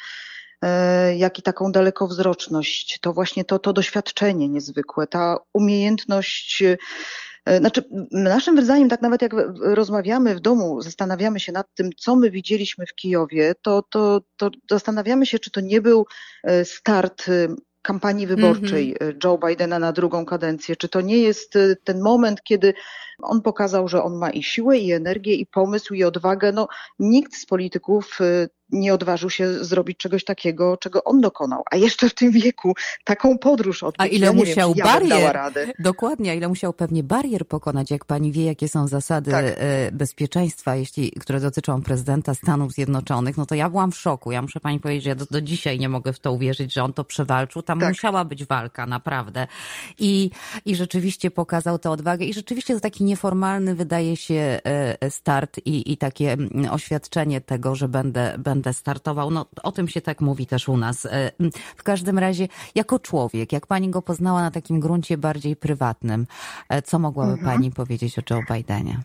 jak 1.17 1.39
i 1.39 1.43
taką 1.43 1.73
dalekowzroczność. 1.73 2.99
To 3.01 3.13
właśnie 3.13 3.45
to, 3.45 3.59
to 3.59 3.73
doświadczenie 3.73 4.49
niezwykłe, 4.49 5.07
ta 5.07 5.37
umiejętność. 5.53 6.63
E, 7.49 7.59
znaczy, 7.59 7.85
naszym 8.11 8.65
zdaniem, 8.65 8.89
tak 8.89 9.03
nawet 9.03 9.23
jak 9.23 9.35
rozmawiamy 9.61 10.35
w 10.35 10.41
domu, 10.41 10.83
zastanawiamy 10.83 11.41
się 11.41 11.53
nad 11.53 11.67
tym, 11.75 11.91
co 11.97 12.17
my 12.17 12.31
widzieliśmy 12.31 12.87
w 12.87 12.95
Kijowie, 12.95 13.55
to, 13.63 13.83
to, 13.91 14.21
to 14.37 14.51
zastanawiamy 14.71 15.27
się, 15.27 15.39
czy 15.39 15.51
to 15.51 15.61
nie 15.61 15.81
był 15.81 16.07
e, 16.45 16.65
start 16.65 17.27
kampanii 17.83 18.27
wyborczej 18.27 18.97
mm 19.01 19.15
-hmm. 19.15 19.25
Joe 19.25 19.39
Bidena 19.39 19.79
na 19.79 19.93
drugą 19.93 20.27
kadencję. 20.27 20.77
Czy 20.77 20.89
to 20.89 21.01
nie 21.01 21.19
jest 21.19 21.55
ten 21.85 22.01
moment, 22.01 22.43
kiedy 22.43 22.75
on 23.23 23.43
pokazał, 23.43 23.89
że 23.89 24.03
on 24.03 24.15
ma 24.17 24.31
i 24.31 24.43
siłę, 24.43 24.79
i 24.79 24.93
energię, 24.93 25.35
i 25.35 25.47
pomysł, 25.47 25.95
i 25.95 26.05
odwagę. 26.05 26.53
No, 26.53 26.69
nikt 26.99 27.35
z 27.35 27.47
polityków 27.47 28.19
nie 28.71 28.95
odważył 28.95 29.31
się 29.31 29.65
zrobić 29.65 29.99
czegoś 29.99 30.25
takiego, 30.25 30.77
czego 30.77 31.05
on 31.05 31.21
dokonał. 31.21 31.63
A 31.71 31.77
jeszcze 31.77 32.09
w 32.09 32.15
tym 32.15 32.31
wieku 32.31 32.75
taką 33.05 33.39
podróż 33.39 33.83
odbyć. 33.83 34.01
A 34.01 34.07
ile 34.07 34.27
ja 34.27 34.33
musiał 34.33 34.75
wiem, 34.75 34.87
barier, 34.87 35.39
dokładnie, 35.79 36.31
a 36.31 36.35
ile 36.35 36.49
musiał 36.49 36.73
pewnie 36.73 37.03
barier 37.03 37.47
pokonać, 37.47 37.91
jak 37.91 38.05
pani 38.05 38.33
wie, 38.33 38.45
jakie 38.45 38.69
są 38.69 38.89
zasady 38.89 39.31
tak. 39.31 39.45
E, 39.45 39.93
bezpieczeństwa, 39.93 40.77
jeśli, 40.77 41.11
które 41.11 41.41
dotyczą 41.41 41.83
prezydenta 41.83 42.35
Stanów 42.35 42.73
Zjednoczonych, 42.73 43.37
no 43.37 43.47
to 43.47 43.55
ja 43.55 43.71
byłam 43.71 43.93
w 43.93 43.97
szoku. 43.97 44.33
Ja 44.33 44.43
muszę 44.43 44.61
pani 44.61 44.81
powiedzieć, 44.81 45.05
że 45.05 45.09
ja 45.11 45.15
do, 45.15 45.27
do 45.31 45.41
dzisiaj 45.41 45.79
nie 45.79 45.89
mogę 45.89 46.13
w 46.13 46.21
to 46.21 46.33
uwierzyć, 46.33 46.75
że 46.75 46.83
on 46.83 46.93
to 46.93 47.05
przewalczył. 47.05 47.63
Tam 47.63 47.81
tak. 47.81 47.89
musiała 47.89 48.25
być 48.25 48.45
walka, 48.45 48.87
naprawdę. 48.87 49.47
I, 49.99 50.31
I 50.65 50.77
rzeczywiście 50.77 51.31
pokazał 51.31 51.79
tę 51.79 51.91
odwagę 51.91 52.27
i 52.27 52.35
rzeczywiście 52.35 52.75
to 52.75 52.81
taki 52.81 53.05
nieformalny 53.05 53.75
wydaje 53.75 54.17
się 54.17 54.61
e, 54.65 55.11
start 55.11 55.61
i, 55.65 55.93
i 55.93 55.97
takie 55.97 56.33
mm, 56.33 56.71
oświadczenie 56.71 57.41
tego, 57.41 57.75
że 57.75 57.89
będę, 57.89 58.35
będę 58.39 58.58
będę 58.59 58.73
startował. 58.73 59.31
No, 59.31 59.47
o 59.63 59.73
tym 59.73 59.89
się 59.89 60.01
tak 60.01 60.21
mówi 60.21 60.47
też 60.47 60.69
u 60.69 60.77
nas. 60.77 61.07
E, 61.07 61.31
w 61.77 61.83
każdym 61.83 62.19
razie, 62.19 62.49
jako 62.75 62.99
człowiek, 62.99 63.53
jak 63.53 63.67
pani 63.67 63.91
go 63.91 64.03
poznała 64.03 64.43
na 64.43 64.51
takim 64.51 64.81
gruncie 64.81 65.19
bardziej 65.19 65.57
prywatnym, 65.57 66.27
e, 66.69 66.83
co 66.83 66.99
mogłaby 66.99 67.33
mhm. 67.33 67.55
pani 67.55 67.71
powiedzieć 67.71 68.19
o 68.19 68.23
Joe 68.31 68.43
Bidenie? 68.51 69.01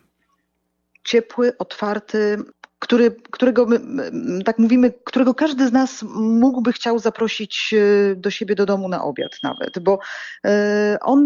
Ciepły, 1.03 1.57
otwarty, 1.57 2.37
który, 2.79 3.15
którego 3.31 3.65
my, 3.65 3.79
tak 4.45 4.59
mówimy, 4.59 4.93
którego 5.03 5.33
każdy 5.33 5.67
z 5.67 5.71
nas 5.71 6.03
mógłby 6.15 6.73
chciał 6.73 6.99
zaprosić 6.99 7.73
e, 7.73 8.15
do 8.15 8.31
siebie 8.31 8.55
do 8.55 8.65
domu 8.65 8.89
na 8.89 9.03
obiad 9.03 9.31
nawet, 9.43 9.79
bo 9.79 9.99
on 11.01 11.25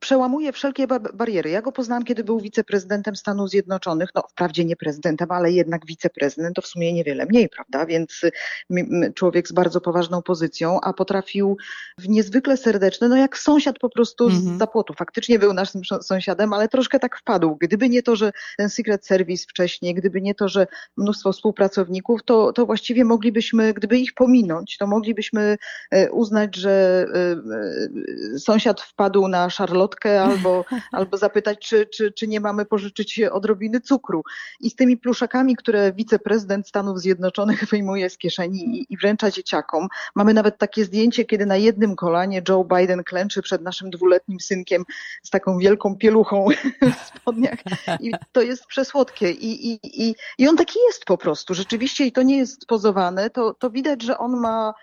przełamuje 0.00 0.52
wszelkie 0.52 0.86
bariery. 1.14 1.50
Ja 1.50 1.62
go 1.62 1.72
poznałam, 1.72 2.04
kiedy 2.04 2.24
był 2.24 2.40
wiceprezydentem 2.40 3.16
Stanów 3.16 3.50
Zjednoczonych, 3.50 4.08
no 4.14 4.22
wprawdzie 4.30 4.64
nie 4.64 4.76
prezydentem, 4.76 5.30
ale 5.30 5.52
jednak 5.52 5.86
wiceprezydent, 5.86 6.56
to 6.56 6.62
w 6.62 6.66
sumie 6.66 6.92
niewiele 6.92 7.26
mniej, 7.26 7.48
prawda? 7.48 7.86
Więc 7.86 8.20
człowiek 9.14 9.48
z 9.48 9.52
bardzo 9.52 9.80
poważną 9.80 10.22
pozycją, 10.22 10.80
a 10.80 10.92
potrafił 10.92 11.56
w 11.98 12.08
niezwykle 12.08 12.56
serdeczny, 12.56 13.08
no 13.08 13.16
jak 13.16 13.38
sąsiad 13.38 13.78
po 13.78 13.90
prostu 13.90 14.24
mm 14.24 14.36
-hmm. 14.36 14.40
z 14.40 14.42
mhm. 14.42 14.58
zapłotu. 14.58 14.94
Faktycznie 14.94 15.38
był 15.38 15.52
naszym 15.52 15.82
sąsiadem, 16.02 16.52
ale 16.52 16.68
troszkę 16.68 16.98
tak 16.98 17.18
wpadł. 17.18 17.56
Gdyby 17.60 17.88
nie 17.88 18.02
to, 18.02 18.16
że 18.16 18.32
ten 18.58 18.70
Secret 18.70 19.06
Service 19.06 19.46
wcześniej, 19.48 19.94
gdyby 19.94 20.20
nie 20.20 20.34
to, 20.34 20.48
że 20.48 20.66
mnóstwo 20.96 21.32
współpracowników, 21.32 22.20
to, 22.24 22.52
to 22.52 22.66
właściwie 22.66 23.04
moglibyśmy, 23.04 23.74
gdyby 23.74 23.98
ich 23.98 24.14
pominąć, 24.14 24.76
to 24.76 24.86
moglibyśmy 24.86 25.56
e, 25.90 26.10
uznać, 26.10 26.56
że 26.56 27.06
e, 27.14 27.16
e, 28.34 28.38
sąsiad 28.38 28.80
wpadł 28.80 29.28
na 29.28 29.48
Charlotte 29.48 29.89
albo, 30.22 30.64
albo 30.92 31.16
zapytać, 31.16 31.58
czy, 31.68 31.86
czy, 31.86 32.12
czy 32.12 32.28
nie 32.28 32.40
mamy 32.40 32.64
pożyczyć 32.64 33.20
odrobiny 33.20 33.80
cukru. 33.80 34.22
I 34.60 34.70
z 34.70 34.74
tymi 34.74 34.96
pluszakami, 34.96 35.56
które 35.56 35.92
wiceprezydent 35.92 36.68
Stanów 36.68 37.00
Zjednoczonych 37.00 37.64
wyjmuje 37.70 38.10
z 38.10 38.18
kieszeni 38.18 38.78
i, 38.78 38.86
i 38.92 38.96
wręcza 38.96 39.30
dzieciakom. 39.30 39.88
Mamy 40.14 40.34
nawet 40.34 40.58
takie 40.58 40.84
zdjęcie, 40.84 41.24
kiedy 41.24 41.46
na 41.46 41.56
jednym 41.56 41.96
kolanie 41.96 42.42
Joe 42.48 42.64
Biden 42.64 43.04
klęczy 43.04 43.42
przed 43.42 43.62
naszym 43.62 43.90
dwuletnim 43.90 44.40
synkiem 44.40 44.84
z 45.22 45.30
taką 45.30 45.58
wielką 45.58 45.96
pieluchą 45.96 46.46
w 46.98 47.18
spodniach. 47.18 47.58
I 48.00 48.12
to 48.32 48.42
jest 48.42 48.66
przesłodkie. 48.66 49.30
I, 49.30 49.72
i, 49.72 49.80
i, 49.82 50.14
i 50.38 50.48
on 50.48 50.56
taki 50.56 50.78
jest 50.88 51.04
po 51.04 51.18
prostu. 51.18 51.54
Rzeczywiście 51.54 52.06
i 52.06 52.12
to 52.12 52.22
nie 52.22 52.38
jest 52.38 52.66
pozowane. 52.66 53.30
To, 53.30 53.54
to 53.54 53.70
widać, 53.70 54.02
że 54.02 54.18
on 54.18 54.36
ma 54.36 54.74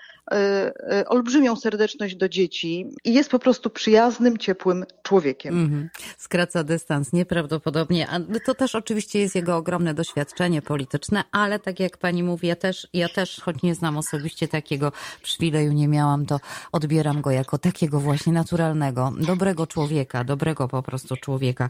olbrzymią 1.07 1.55
serdeczność 1.55 2.15
do 2.15 2.29
dzieci 2.29 2.87
i 3.03 3.13
jest 3.13 3.29
po 3.29 3.39
prostu 3.39 3.69
przyjaznym, 3.69 4.37
ciepłym 4.37 4.85
człowiekiem. 5.03 5.53
-hmm. 5.55 5.87
Skraca 6.17 6.63
dystans 6.63 7.13
nieprawdopodobnie. 7.13 8.07
To 8.45 8.53
też 8.55 8.75
oczywiście 8.75 9.19
jest 9.19 9.35
jego 9.35 9.57
ogromne 9.57 9.93
doświadczenie 9.93 10.61
polityczne, 10.61 11.23
ale 11.31 11.59
tak 11.59 11.79
jak 11.79 11.97
pani 11.97 12.23
mówi, 12.23 12.47
ja 12.47 12.55
też, 12.55 12.87
ja 12.93 13.09
też, 13.09 13.41
choć 13.41 13.63
nie 13.63 13.75
znam 13.75 13.97
osobiście 13.97 14.47
takiego 14.47 14.91
przywileju, 15.23 15.73
nie 15.73 15.87
miałam, 15.87 16.25
to 16.25 16.39
odbieram 16.71 17.21
go 17.21 17.31
jako 17.31 17.57
takiego 17.57 17.99
właśnie 17.99 18.33
naturalnego, 18.33 19.13
dobrego 19.19 19.67
człowieka, 19.67 20.23
dobrego 20.23 20.67
po 20.67 20.83
prostu 20.83 21.17
człowieka. 21.17 21.69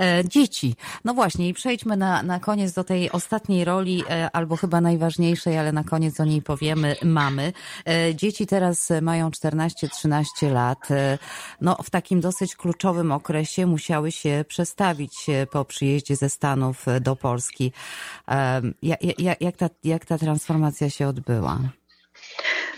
E, 0.00 0.22
dzieci. 0.24 0.76
No 1.04 1.14
właśnie 1.14 1.48
i 1.48 1.54
przejdźmy 1.54 1.96
na, 1.96 2.22
na 2.22 2.40
koniec 2.40 2.72
do 2.72 2.84
tej 2.84 3.10
ostatniej 3.10 3.64
roli, 3.64 4.04
e, 4.10 4.30
albo 4.30 4.56
chyba 4.56 4.80
najważniejszej, 4.80 5.58
ale 5.58 5.72
na 5.72 5.84
koniec 5.84 6.20
o 6.20 6.24
niej 6.24 6.42
powiemy, 6.42 6.96
mamy. 7.02 7.52
E, 7.84 7.91
dzieci 8.14 8.46
teraz 8.46 8.92
mają 9.02 9.30
14-13 9.30 10.52
lat. 10.52 10.90
E, 10.90 11.18
no, 11.60 11.76
w 11.82 11.90
takim 11.90 12.20
dosyć 12.20 12.56
kluczowym 12.56 13.12
okresie 13.12 13.66
musiały 13.66 14.12
się 14.12 14.44
przestawić 14.48 15.26
po 15.50 15.64
przyjeździe 15.64 16.16
ze 16.16 16.28
Stanów 16.28 16.86
do 17.00 17.16
Polski. 17.16 17.72
Jak, 18.82 19.18
jak, 19.18 19.40
jak, 19.40 19.56
ta, 19.56 19.68
jak 19.84 20.04
ta 20.04 20.18
transformacja 20.18 20.90
się 20.90 21.08
odbyła? 21.08 21.58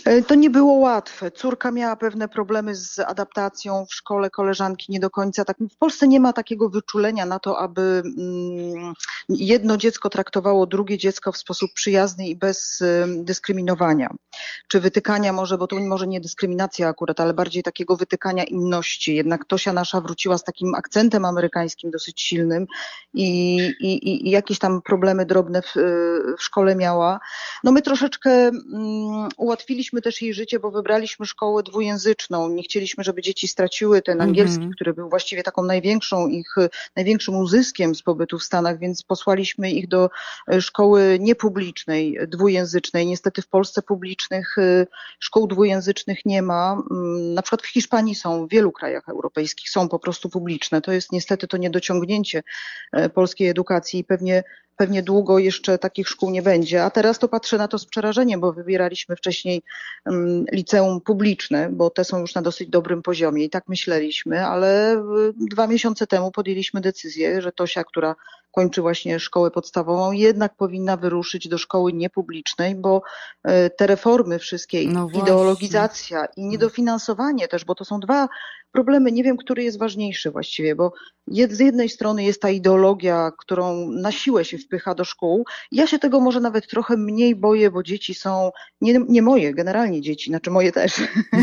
E, 0.04 0.22
to 0.22 0.34
nie 0.34 0.50
było 0.50 0.72
łatwe. 0.72 1.30
Córka 1.30 1.70
miała 1.70 1.96
pewne 1.96 2.28
problemy 2.28 2.74
z 2.74 2.98
adaptacją 2.98 3.86
w 3.90 3.94
szkole, 3.94 4.30
koleżanki 4.30 4.92
nie 4.92 5.00
do 5.00 5.10
końca. 5.10 5.44
Tak, 5.44 5.56
w 5.72 5.76
Polsce 5.76 6.08
nie 6.08 6.20
ma 6.20 6.32
takiego 6.32 6.68
wyczulenia 6.68 7.26
na 7.26 7.38
to, 7.38 7.58
aby 7.58 8.02
mm, 8.18 8.94
jedno 9.28 9.76
dziecko 9.76 10.10
traktowało 10.10 10.66
drugie 10.66 10.98
dziecko 10.98 11.32
w 11.32 11.36
sposób 11.36 11.70
przyjazny 11.74 12.28
i 12.28 12.36
bez 12.36 12.82
dyskryminowania. 13.06 14.10
Czy 14.68 14.80
wytykania 14.80 15.32
może, 15.32 15.58
bo 15.58 15.66
to 15.66 15.76
może 15.76 16.06
nie 16.06 16.20
dyskryminacja 16.20 16.88
akurat, 16.88 17.20
ale 17.20 17.34
bardziej 17.34 17.62
takiego 17.62 17.96
wytykania 17.96 18.44
inności. 18.44 19.14
Jednak 19.14 19.44
Tosia 19.44 19.72
nasza 19.72 20.00
wróciła 20.00 20.38
z 20.38 20.44
takim 20.44 20.74
akcentem 20.74 21.24
amerykańskim 21.24 21.90
dosyć 21.90 22.20
silnym 22.20 22.66
i, 23.14 23.56
i, 23.80 24.28
i 24.28 24.30
jakieś 24.30 24.58
tam 24.58 24.82
problemy 24.82 25.26
drobne 25.26 25.62
w, 25.62 25.74
w 26.38 26.42
szkole 26.42 26.76
miała. 26.76 27.20
No 27.64 27.72
my 27.72 27.82
troszeczkę 27.82 28.30
mm, 28.30 29.28
ułatwiliśmy 29.36 29.73
też 30.02 30.22
jej 30.22 30.34
życie, 30.34 30.60
bo 30.60 30.70
wybraliśmy 30.70 31.26
szkołę 31.26 31.62
dwujęzyczną. 31.62 32.48
Nie 32.48 32.62
chcieliśmy, 32.62 33.04
żeby 33.04 33.22
dzieci 33.22 33.48
straciły 33.48 34.02
ten 34.02 34.20
angielski, 34.20 34.56
mm 34.56 34.70
-hmm. 34.70 34.74
który 34.74 34.94
był 34.94 35.08
właściwie 35.08 35.42
taką 35.42 35.64
największą 35.64 36.28
ich, 36.28 36.54
największym 36.96 37.36
uzyskiem 37.36 37.94
z 37.94 38.02
pobytu 38.02 38.38
w 38.38 38.44
Stanach, 38.44 38.78
więc 38.78 39.02
posłaliśmy 39.02 39.70
ich 39.70 39.88
do 39.88 40.10
e, 40.52 40.60
szkoły 40.60 41.18
niepublicznej, 41.20 42.18
dwujęzycznej. 42.26 43.06
Niestety 43.06 43.42
w 43.42 43.48
Polsce 43.48 43.82
publicznych 43.82 44.58
e, 44.58 44.86
szkół 45.18 45.46
dwujęzycznych 45.46 46.18
nie 46.24 46.42
ma. 46.42 46.82
Mm, 46.90 47.34
na 47.34 47.42
przykład 47.42 47.62
w 47.62 47.66
Hiszpanii 47.66 48.14
są, 48.14 48.46
w 48.46 48.50
wielu 48.50 48.72
krajach 48.72 49.08
europejskich 49.08 49.70
są 49.70 49.88
po 49.88 49.98
prostu 49.98 50.28
publiczne. 50.28 50.80
To 50.80 50.92
jest 50.92 51.12
niestety 51.12 51.46
to 51.46 51.56
niedociągnięcie 51.56 52.42
e, 52.92 53.08
polskiej 53.08 53.48
edukacji 53.48 54.00
i 54.00 54.04
pewnie 54.04 54.44
pewnie 54.76 55.02
długo 55.02 55.38
jeszcze 55.38 55.78
takich 55.78 56.08
szkół 56.08 56.30
nie 56.30 56.42
będzie. 56.42 56.84
A 56.84 56.90
teraz 56.90 57.18
to 57.18 57.28
patrzę 57.28 57.58
na 57.58 57.68
to 57.68 57.78
z 57.78 57.86
przerażeniem, 57.86 58.40
bo 58.40 58.52
wybieraliśmy 58.52 59.16
wcześniej 59.16 59.62
um, 60.06 60.44
liceum 60.52 61.00
publiczne, 61.00 61.68
bo 61.72 61.90
te 61.90 62.04
są 62.04 62.20
już 62.20 62.34
na 62.34 62.42
dosyć 62.42 62.68
dobrym 62.68 63.02
poziomie 63.02 63.44
i 63.44 63.50
tak 63.50 63.68
myśleliśmy, 63.68 64.46
ale 64.46 65.02
dwa 65.50 65.66
miesiące 65.66 66.06
temu 66.06 66.30
podjęliśmy 66.30 66.80
decyzję, 66.80 67.42
że 67.42 67.52
Tosia, 67.52 67.84
która 67.84 68.14
kończy 68.54 68.82
właśnie 68.82 69.20
szkołę 69.20 69.50
podstawową, 69.50 70.12
jednak 70.12 70.56
powinna 70.56 70.96
wyruszyć 70.96 71.48
do 71.48 71.58
szkoły 71.58 71.92
niepublicznej, 71.92 72.74
bo 72.74 73.02
e, 73.44 73.70
te 73.70 73.86
reformy 73.86 74.38
wszystkie, 74.38 74.88
no 74.88 75.08
ideologizacja 75.14 76.26
i 76.36 76.46
niedofinansowanie 76.46 77.48
też, 77.48 77.64
bo 77.64 77.74
to 77.74 77.84
są 77.84 78.00
dwa 78.00 78.28
problemy. 78.74 79.12
Nie 79.12 79.22
wiem, 79.22 79.36
który 79.36 79.62
jest 79.62 79.78
ważniejszy 79.78 80.30
właściwie, 80.30 80.74
bo 80.74 80.92
z 81.28 81.60
jednej 81.60 81.88
strony 81.88 82.24
jest 82.24 82.42
ta 82.42 82.50
ideologia, 82.50 83.32
którą 83.38 83.90
na 83.90 84.12
siłę 84.12 84.44
się 84.44 84.58
wpycha 84.58 84.94
do 84.94 85.04
szkół. 85.04 85.44
Ja 85.72 85.86
się 85.86 85.98
tego 85.98 86.20
może 86.20 86.40
nawet 86.40 86.66
trochę 86.68 86.96
mniej 86.96 87.36
boję, 87.36 87.70
bo 87.70 87.82
dzieci 87.82 88.14
są, 88.14 88.50
nie, 88.80 89.00
nie 89.08 89.22
moje, 89.22 89.54
generalnie 89.54 90.00
dzieci, 90.00 90.30
znaczy 90.30 90.50
moje 90.50 90.72
też, 90.72 90.92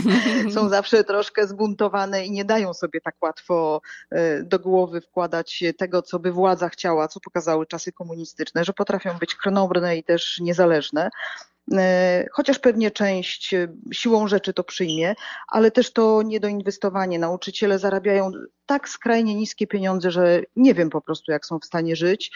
są 0.56 0.69
zawsze 0.69 1.04
troszkę 1.04 1.47
zbuntowane 1.47 2.26
i 2.26 2.32
nie 2.32 2.45
dają 2.45 2.74
sobie 2.74 3.02
tak 3.02 3.15
łatwo 3.21 3.82
e, 4.12 4.43
do 4.43 4.60
głowy 4.60 5.02
wkładać 5.02 5.63
tego, 5.78 6.02
co 6.02 6.19
by 6.19 6.32
władza 6.32 6.69
chciała, 6.69 7.01
co 7.08 7.20
pokazały 7.20 7.66
czasy 7.66 7.92
komunistyczne, 7.92 8.66
że 8.66 8.74
potrafią 8.74 9.18
być 9.18 9.36
krnąbrne 9.36 9.98
i 9.98 10.04
też 10.04 10.40
niezależne. 10.40 11.10
E, 11.78 12.26
chociaż 12.32 12.60
pewnie 12.60 12.92
część 12.92 13.54
e, 13.54 13.68
siłą 13.92 14.28
rzeczy 14.28 14.54
to 14.54 14.64
przyjmie, 14.64 15.16
ale 15.48 15.72
też 15.72 15.94
to 15.94 16.22
niedoinwestowanie. 16.22 17.20
Nauczyciele 17.20 17.80
zarabiają 17.80 18.32
tak 18.66 18.90
skrajnie 18.90 19.36
niskie 19.36 19.68
pieniądze, 19.68 20.12
że 20.12 20.42
nie 20.56 20.74
wiem 20.74 20.90
po 20.90 21.02
prostu, 21.02 21.32
jak 21.32 21.46
są 21.46 21.60
w 21.60 21.66
stanie 21.66 21.96
żyć. 21.96 22.32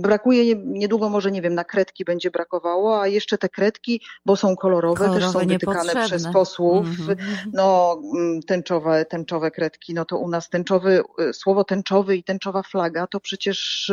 Brakuje 0.00 0.56
niedługo, 0.56 1.08
może 1.08 1.30
nie 1.30 1.42
wiem, 1.42 1.54
na 1.54 1.64
kredki 1.64 2.04
będzie 2.04 2.30
brakowało, 2.30 3.00
a 3.00 3.06
jeszcze 3.06 3.38
te 3.38 3.48
kredki, 3.48 4.02
bo 4.26 4.36
są 4.36 4.56
kolorowe, 4.56 4.98
kolorowe 4.98 5.20
też 5.20 5.32
są 5.32 5.48
wytykane 5.48 6.06
przez 6.06 6.32
posłów. 6.32 6.86
Mm 6.86 7.16
-hmm. 7.16 7.16
No, 7.52 8.00
mm, 8.14 8.42
tęczowe, 8.42 9.04
tęczowe 9.04 9.50
kredki, 9.50 9.94
no 9.94 10.04
to 10.04 10.18
u 10.18 10.28
nas 10.28 10.48
tęczowy, 10.48 11.02
e, 11.18 11.32
słowo 11.32 11.64
tęczowy 11.64 12.16
i 12.16 12.24
tęczowa 12.24 12.62
flaga 12.62 13.06
to 13.06 13.20
przecież 13.20 13.92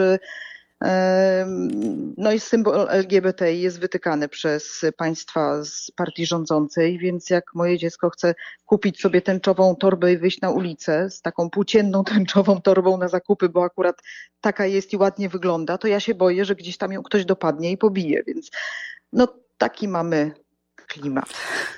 no 2.17 2.31
i 2.31 2.39
symbol 2.39 2.87
LGBT 2.89 3.53
jest 3.53 3.79
wytykany 3.79 4.29
przez 4.29 4.85
państwa 4.97 5.63
z 5.63 5.91
partii 5.95 6.25
rządzącej, 6.25 6.99
więc 6.99 7.29
jak 7.29 7.55
moje 7.55 7.77
dziecko 7.77 8.09
chce 8.09 8.35
kupić 8.65 9.01
sobie 9.01 9.21
tęczową 9.21 9.75
torbę 9.75 10.13
i 10.13 10.17
wyjść 10.17 10.41
na 10.41 10.49
ulicę 10.49 11.09
z 11.09 11.21
taką 11.21 11.49
płócienną 11.49 12.03
tęczową 12.13 12.61
torbą 12.61 12.97
na 12.97 13.07
zakupy, 13.07 13.49
bo 13.49 13.63
akurat 13.63 14.01
taka 14.41 14.65
jest 14.65 14.93
i 14.93 14.97
ładnie 14.97 15.29
wygląda, 15.29 15.77
to 15.77 15.87
ja 15.87 15.99
się 15.99 16.15
boję, 16.15 16.45
że 16.45 16.55
gdzieś 16.55 16.77
tam 16.77 16.91
ją 16.91 17.03
ktoś 17.03 17.25
dopadnie 17.25 17.71
i 17.71 17.77
pobije, 17.77 18.23
więc 18.27 18.51
no 19.13 19.27
taki 19.57 19.87
mamy 19.87 20.31
klimat. 20.87 21.33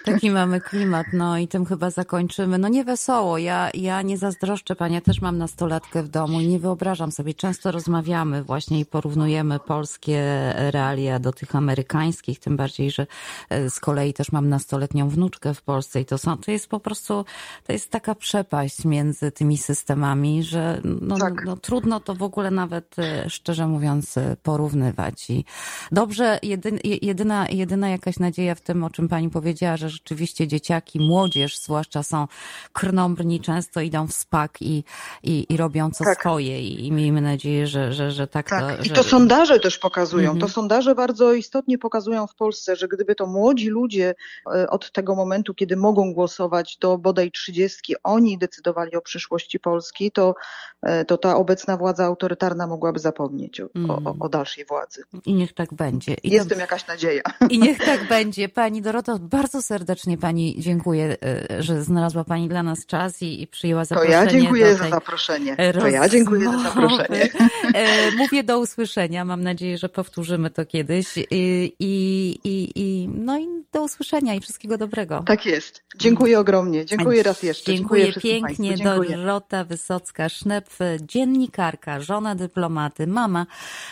Taki 0.08 0.32
mamy 0.32 0.62
klimat, 0.62 1.08
no 1.14 1.38
i 1.38 1.48
tym 1.48 1.66
chyba 1.66 1.90
zakończymy. 1.90 2.58
No 2.58 2.68
nie 2.68 2.84
wesoło, 2.84 3.38
ja, 3.38 3.70
ja 3.74 4.02
nie 4.02 4.18
zazdroszczę 4.18 4.76
Pani, 4.76 4.96
ja 4.96 5.02
też 5.02 5.22
mam 5.22 5.38
nastolatkę 5.38 6.04
w 6.04 6.10
domu 6.10 6.42
i 6.42 6.48
nie 6.48 6.60
wyobrażam 6.60 7.12
sobie, 7.12 7.34
często 7.34 7.72
rozmawiamy 7.72 8.44
właśnie 8.44 8.80
i 8.80 8.86
porównujemy 8.86 9.60
polskie 9.60 10.24
realia 10.56 11.20
do 11.20 11.32
tych 11.32 11.56
amerykańskich, 11.56 12.40
tym 12.40 12.58
bardziej, 12.58 12.92
że 12.92 13.08
e, 13.50 13.70
z 13.70 13.80
kolei 13.80 14.14
też 14.14 14.32
mam 14.32 14.50
nastoletnią 14.50 15.10
wnuczkę 15.10 15.54
w 15.54 15.62
Polsce 15.62 16.02
i 16.02 16.06
to, 16.06 16.18
są, 16.18 16.38
to 16.38 16.52
jest 16.52 16.68
po 16.68 16.80
prostu, 16.80 17.26
to 17.64 17.74
jest 17.74 17.92
taka 17.92 18.16
przepaść 18.16 18.86
między 18.86 19.32
tymi 19.32 19.58
systemami, 19.58 20.44
że 20.44 20.82
no, 21.02 21.18
tak. 21.18 21.46
no, 21.46 21.58
trudno 21.58 22.00
to 22.00 22.16
w 22.16 22.24
ogóle 22.24 22.52
nawet 22.52 23.00
e, 23.00 23.30
szczerze 23.30 23.68
mówiąc 23.68 24.18
e, 24.18 24.38
porównywać 24.44 25.30
i 25.30 25.46
dobrze, 25.92 26.40
jedyna, 27.02 27.50
jedyna 27.50 27.90
jakaś 27.90 28.20
nadzieja 28.20 28.56
w 28.56 28.62
tym, 28.62 28.84
o 28.84 28.90
czym 28.90 29.08
pani 29.08 29.30
powiedziała, 29.30 29.78
że 29.78 29.97
rzeczywiście 29.98 30.48
dzieciaki, 30.48 31.00
młodzież 31.00 31.58
zwłaszcza 31.58 32.04
są 32.04 32.28
krnąbrni, 32.74 33.42
często 33.42 33.82
idą 33.82 34.08
w 34.08 34.14
spak 34.14 34.62
i, 34.62 34.84
i, 35.24 35.46
i 35.50 35.58
robią 35.58 35.92
co 35.92 36.04
tak. 36.04 36.20
swoje 36.20 36.62
i, 36.62 36.88
i 36.88 36.92
miejmy 36.92 37.22
nadzieję, 37.22 37.68
że, 37.68 37.94
że, 37.94 38.12
że 38.12 38.28
tak, 38.28 38.50
tak. 38.50 38.78
to... 38.78 38.84
I 38.84 38.90
to 38.90 39.04
sondaże 39.04 39.60
też 39.60 39.78
pokazują. 39.78 40.32
Mhm. 40.32 40.40
To 40.40 40.50
sondaże 40.50 40.96
bardzo 40.96 41.34
istotnie 41.34 41.78
pokazują 41.78 42.28
w 42.28 42.36
Polsce, 42.36 42.76
że 42.76 42.88
gdyby 42.88 43.16
to 43.16 43.28
młodzi 43.28 43.70
ludzie 43.70 44.16
e, 44.56 44.70
od 44.70 44.92
tego 44.92 45.16
momentu, 45.16 45.54
kiedy 45.54 45.76
mogą 45.76 46.14
głosować 46.14 46.78
do 46.78 46.98
bodaj 46.98 47.32
trzydziestki, 47.32 47.96
oni 48.04 48.38
decydowali 48.38 48.96
o 48.96 49.02
przyszłości 49.02 49.60
Polski, 49.60 50.12
to, 50.12 50.36
e, 50.82 51.06
to 51.06 51.18
ta 51.18 51.36
obecna 51.36 51.78
władza 51.78 52.06
autorytarna 52.06 52.68
mogłaby 52.68 53.00
zapomnieć 53.00 53.62
o, 53.62 53.70
mhm. 53.76 54.08
o, 54.08 54.16
o, 54.20 54.30
dalszej 54.30 54.66
władzy. 54.66 55.04
I 55.26 55.34
niech 55.34 55.54
tak 55.54 55.74
będzie. 55.74 56.16
I 56.24 56.30
Jest 56.30 56.50
to... 56.50 56.56
jakaś 56.56 56.88
nadzieja. 56.88 57.24
I 57.50 57.60
niech 57.60 57.78
tak 57.78 58.08
będzie. 58.08 58.50
Pani 58.50 58.82
Doroto, 58.82 59.20
bardzo 59.20 59.62
serdecznie 59.62 59.87
Pani 60.22 60.56
dziękuję, 60.60 61.18
e, 61.24 61.64
że 61.64 61.84
znalazła 61.84 62.24
Pani 62.24 62.50
dla 62.50 62.64
nas 62.64 62.86
czas 62.86 63.22
i, 63.22 63.42
i 63.42 63.48
przyjęła 63.48 63.86
zaproszenie. 63.86 64.16
To 64.16 64.24
ja 64.24 64.28
dziękuję 64.28 64.76
za 64.76 64.90
zaproszenie. 64.90 65.58
To 65.80 65.88
ja 65.88 66.10
dziękuję 66.10 66.52
za 66.52 66.60
zaproszenie. 66.60 67.30
E, 67.74 68.12
mówię 68.12 68.44
do 68.44 68.60
usłyszenia. 68.60 69.26
Mam 69.26 69.44
nadzieję, 69.44 69.78
że 69.78 69.90
powtórzymy 69.90 70.50
to 70.50 70.66
kiedyś. 70.66 71.18
I, 71.18 71.24
i, 71.80 72.40
i, 72.44 72.72
i 72.76 73.10
no 73.14 73.40
i 73.40 73.48
do 73.72 73.84
usłyszenia 73.84 74.34
i 74.34 74.40
wszystkiego 74.40 74.78
dobrego. 74.78 75.24
Tak 75.26 75.46
jest. 75.46 75.84
Dziękuję 75.98 76.40
ogromnie. 76.40 76.86
Dziękuję 76.86 77.24
raz 77.24 77.44
jeszcze. 77.44 77.72
Dziękuję, 77.74 78.04
Dziękuję 78.04 78.34
pięknie. 78.34 78.76
Dziękuję. 78.76 79.18
Dorota 79.18 79.66
Wysocka-Sznep, 79.66 80.66
dziennikarka, 81.02 82.00
żona 82.00 82.36
dyplomaty, 82.36 83.08
mama, 83.08 83.46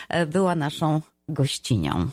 e, 0.08 0.26
była 0.26 0.54
naszą 0.54 1.00
gościnią. 1.28 2.10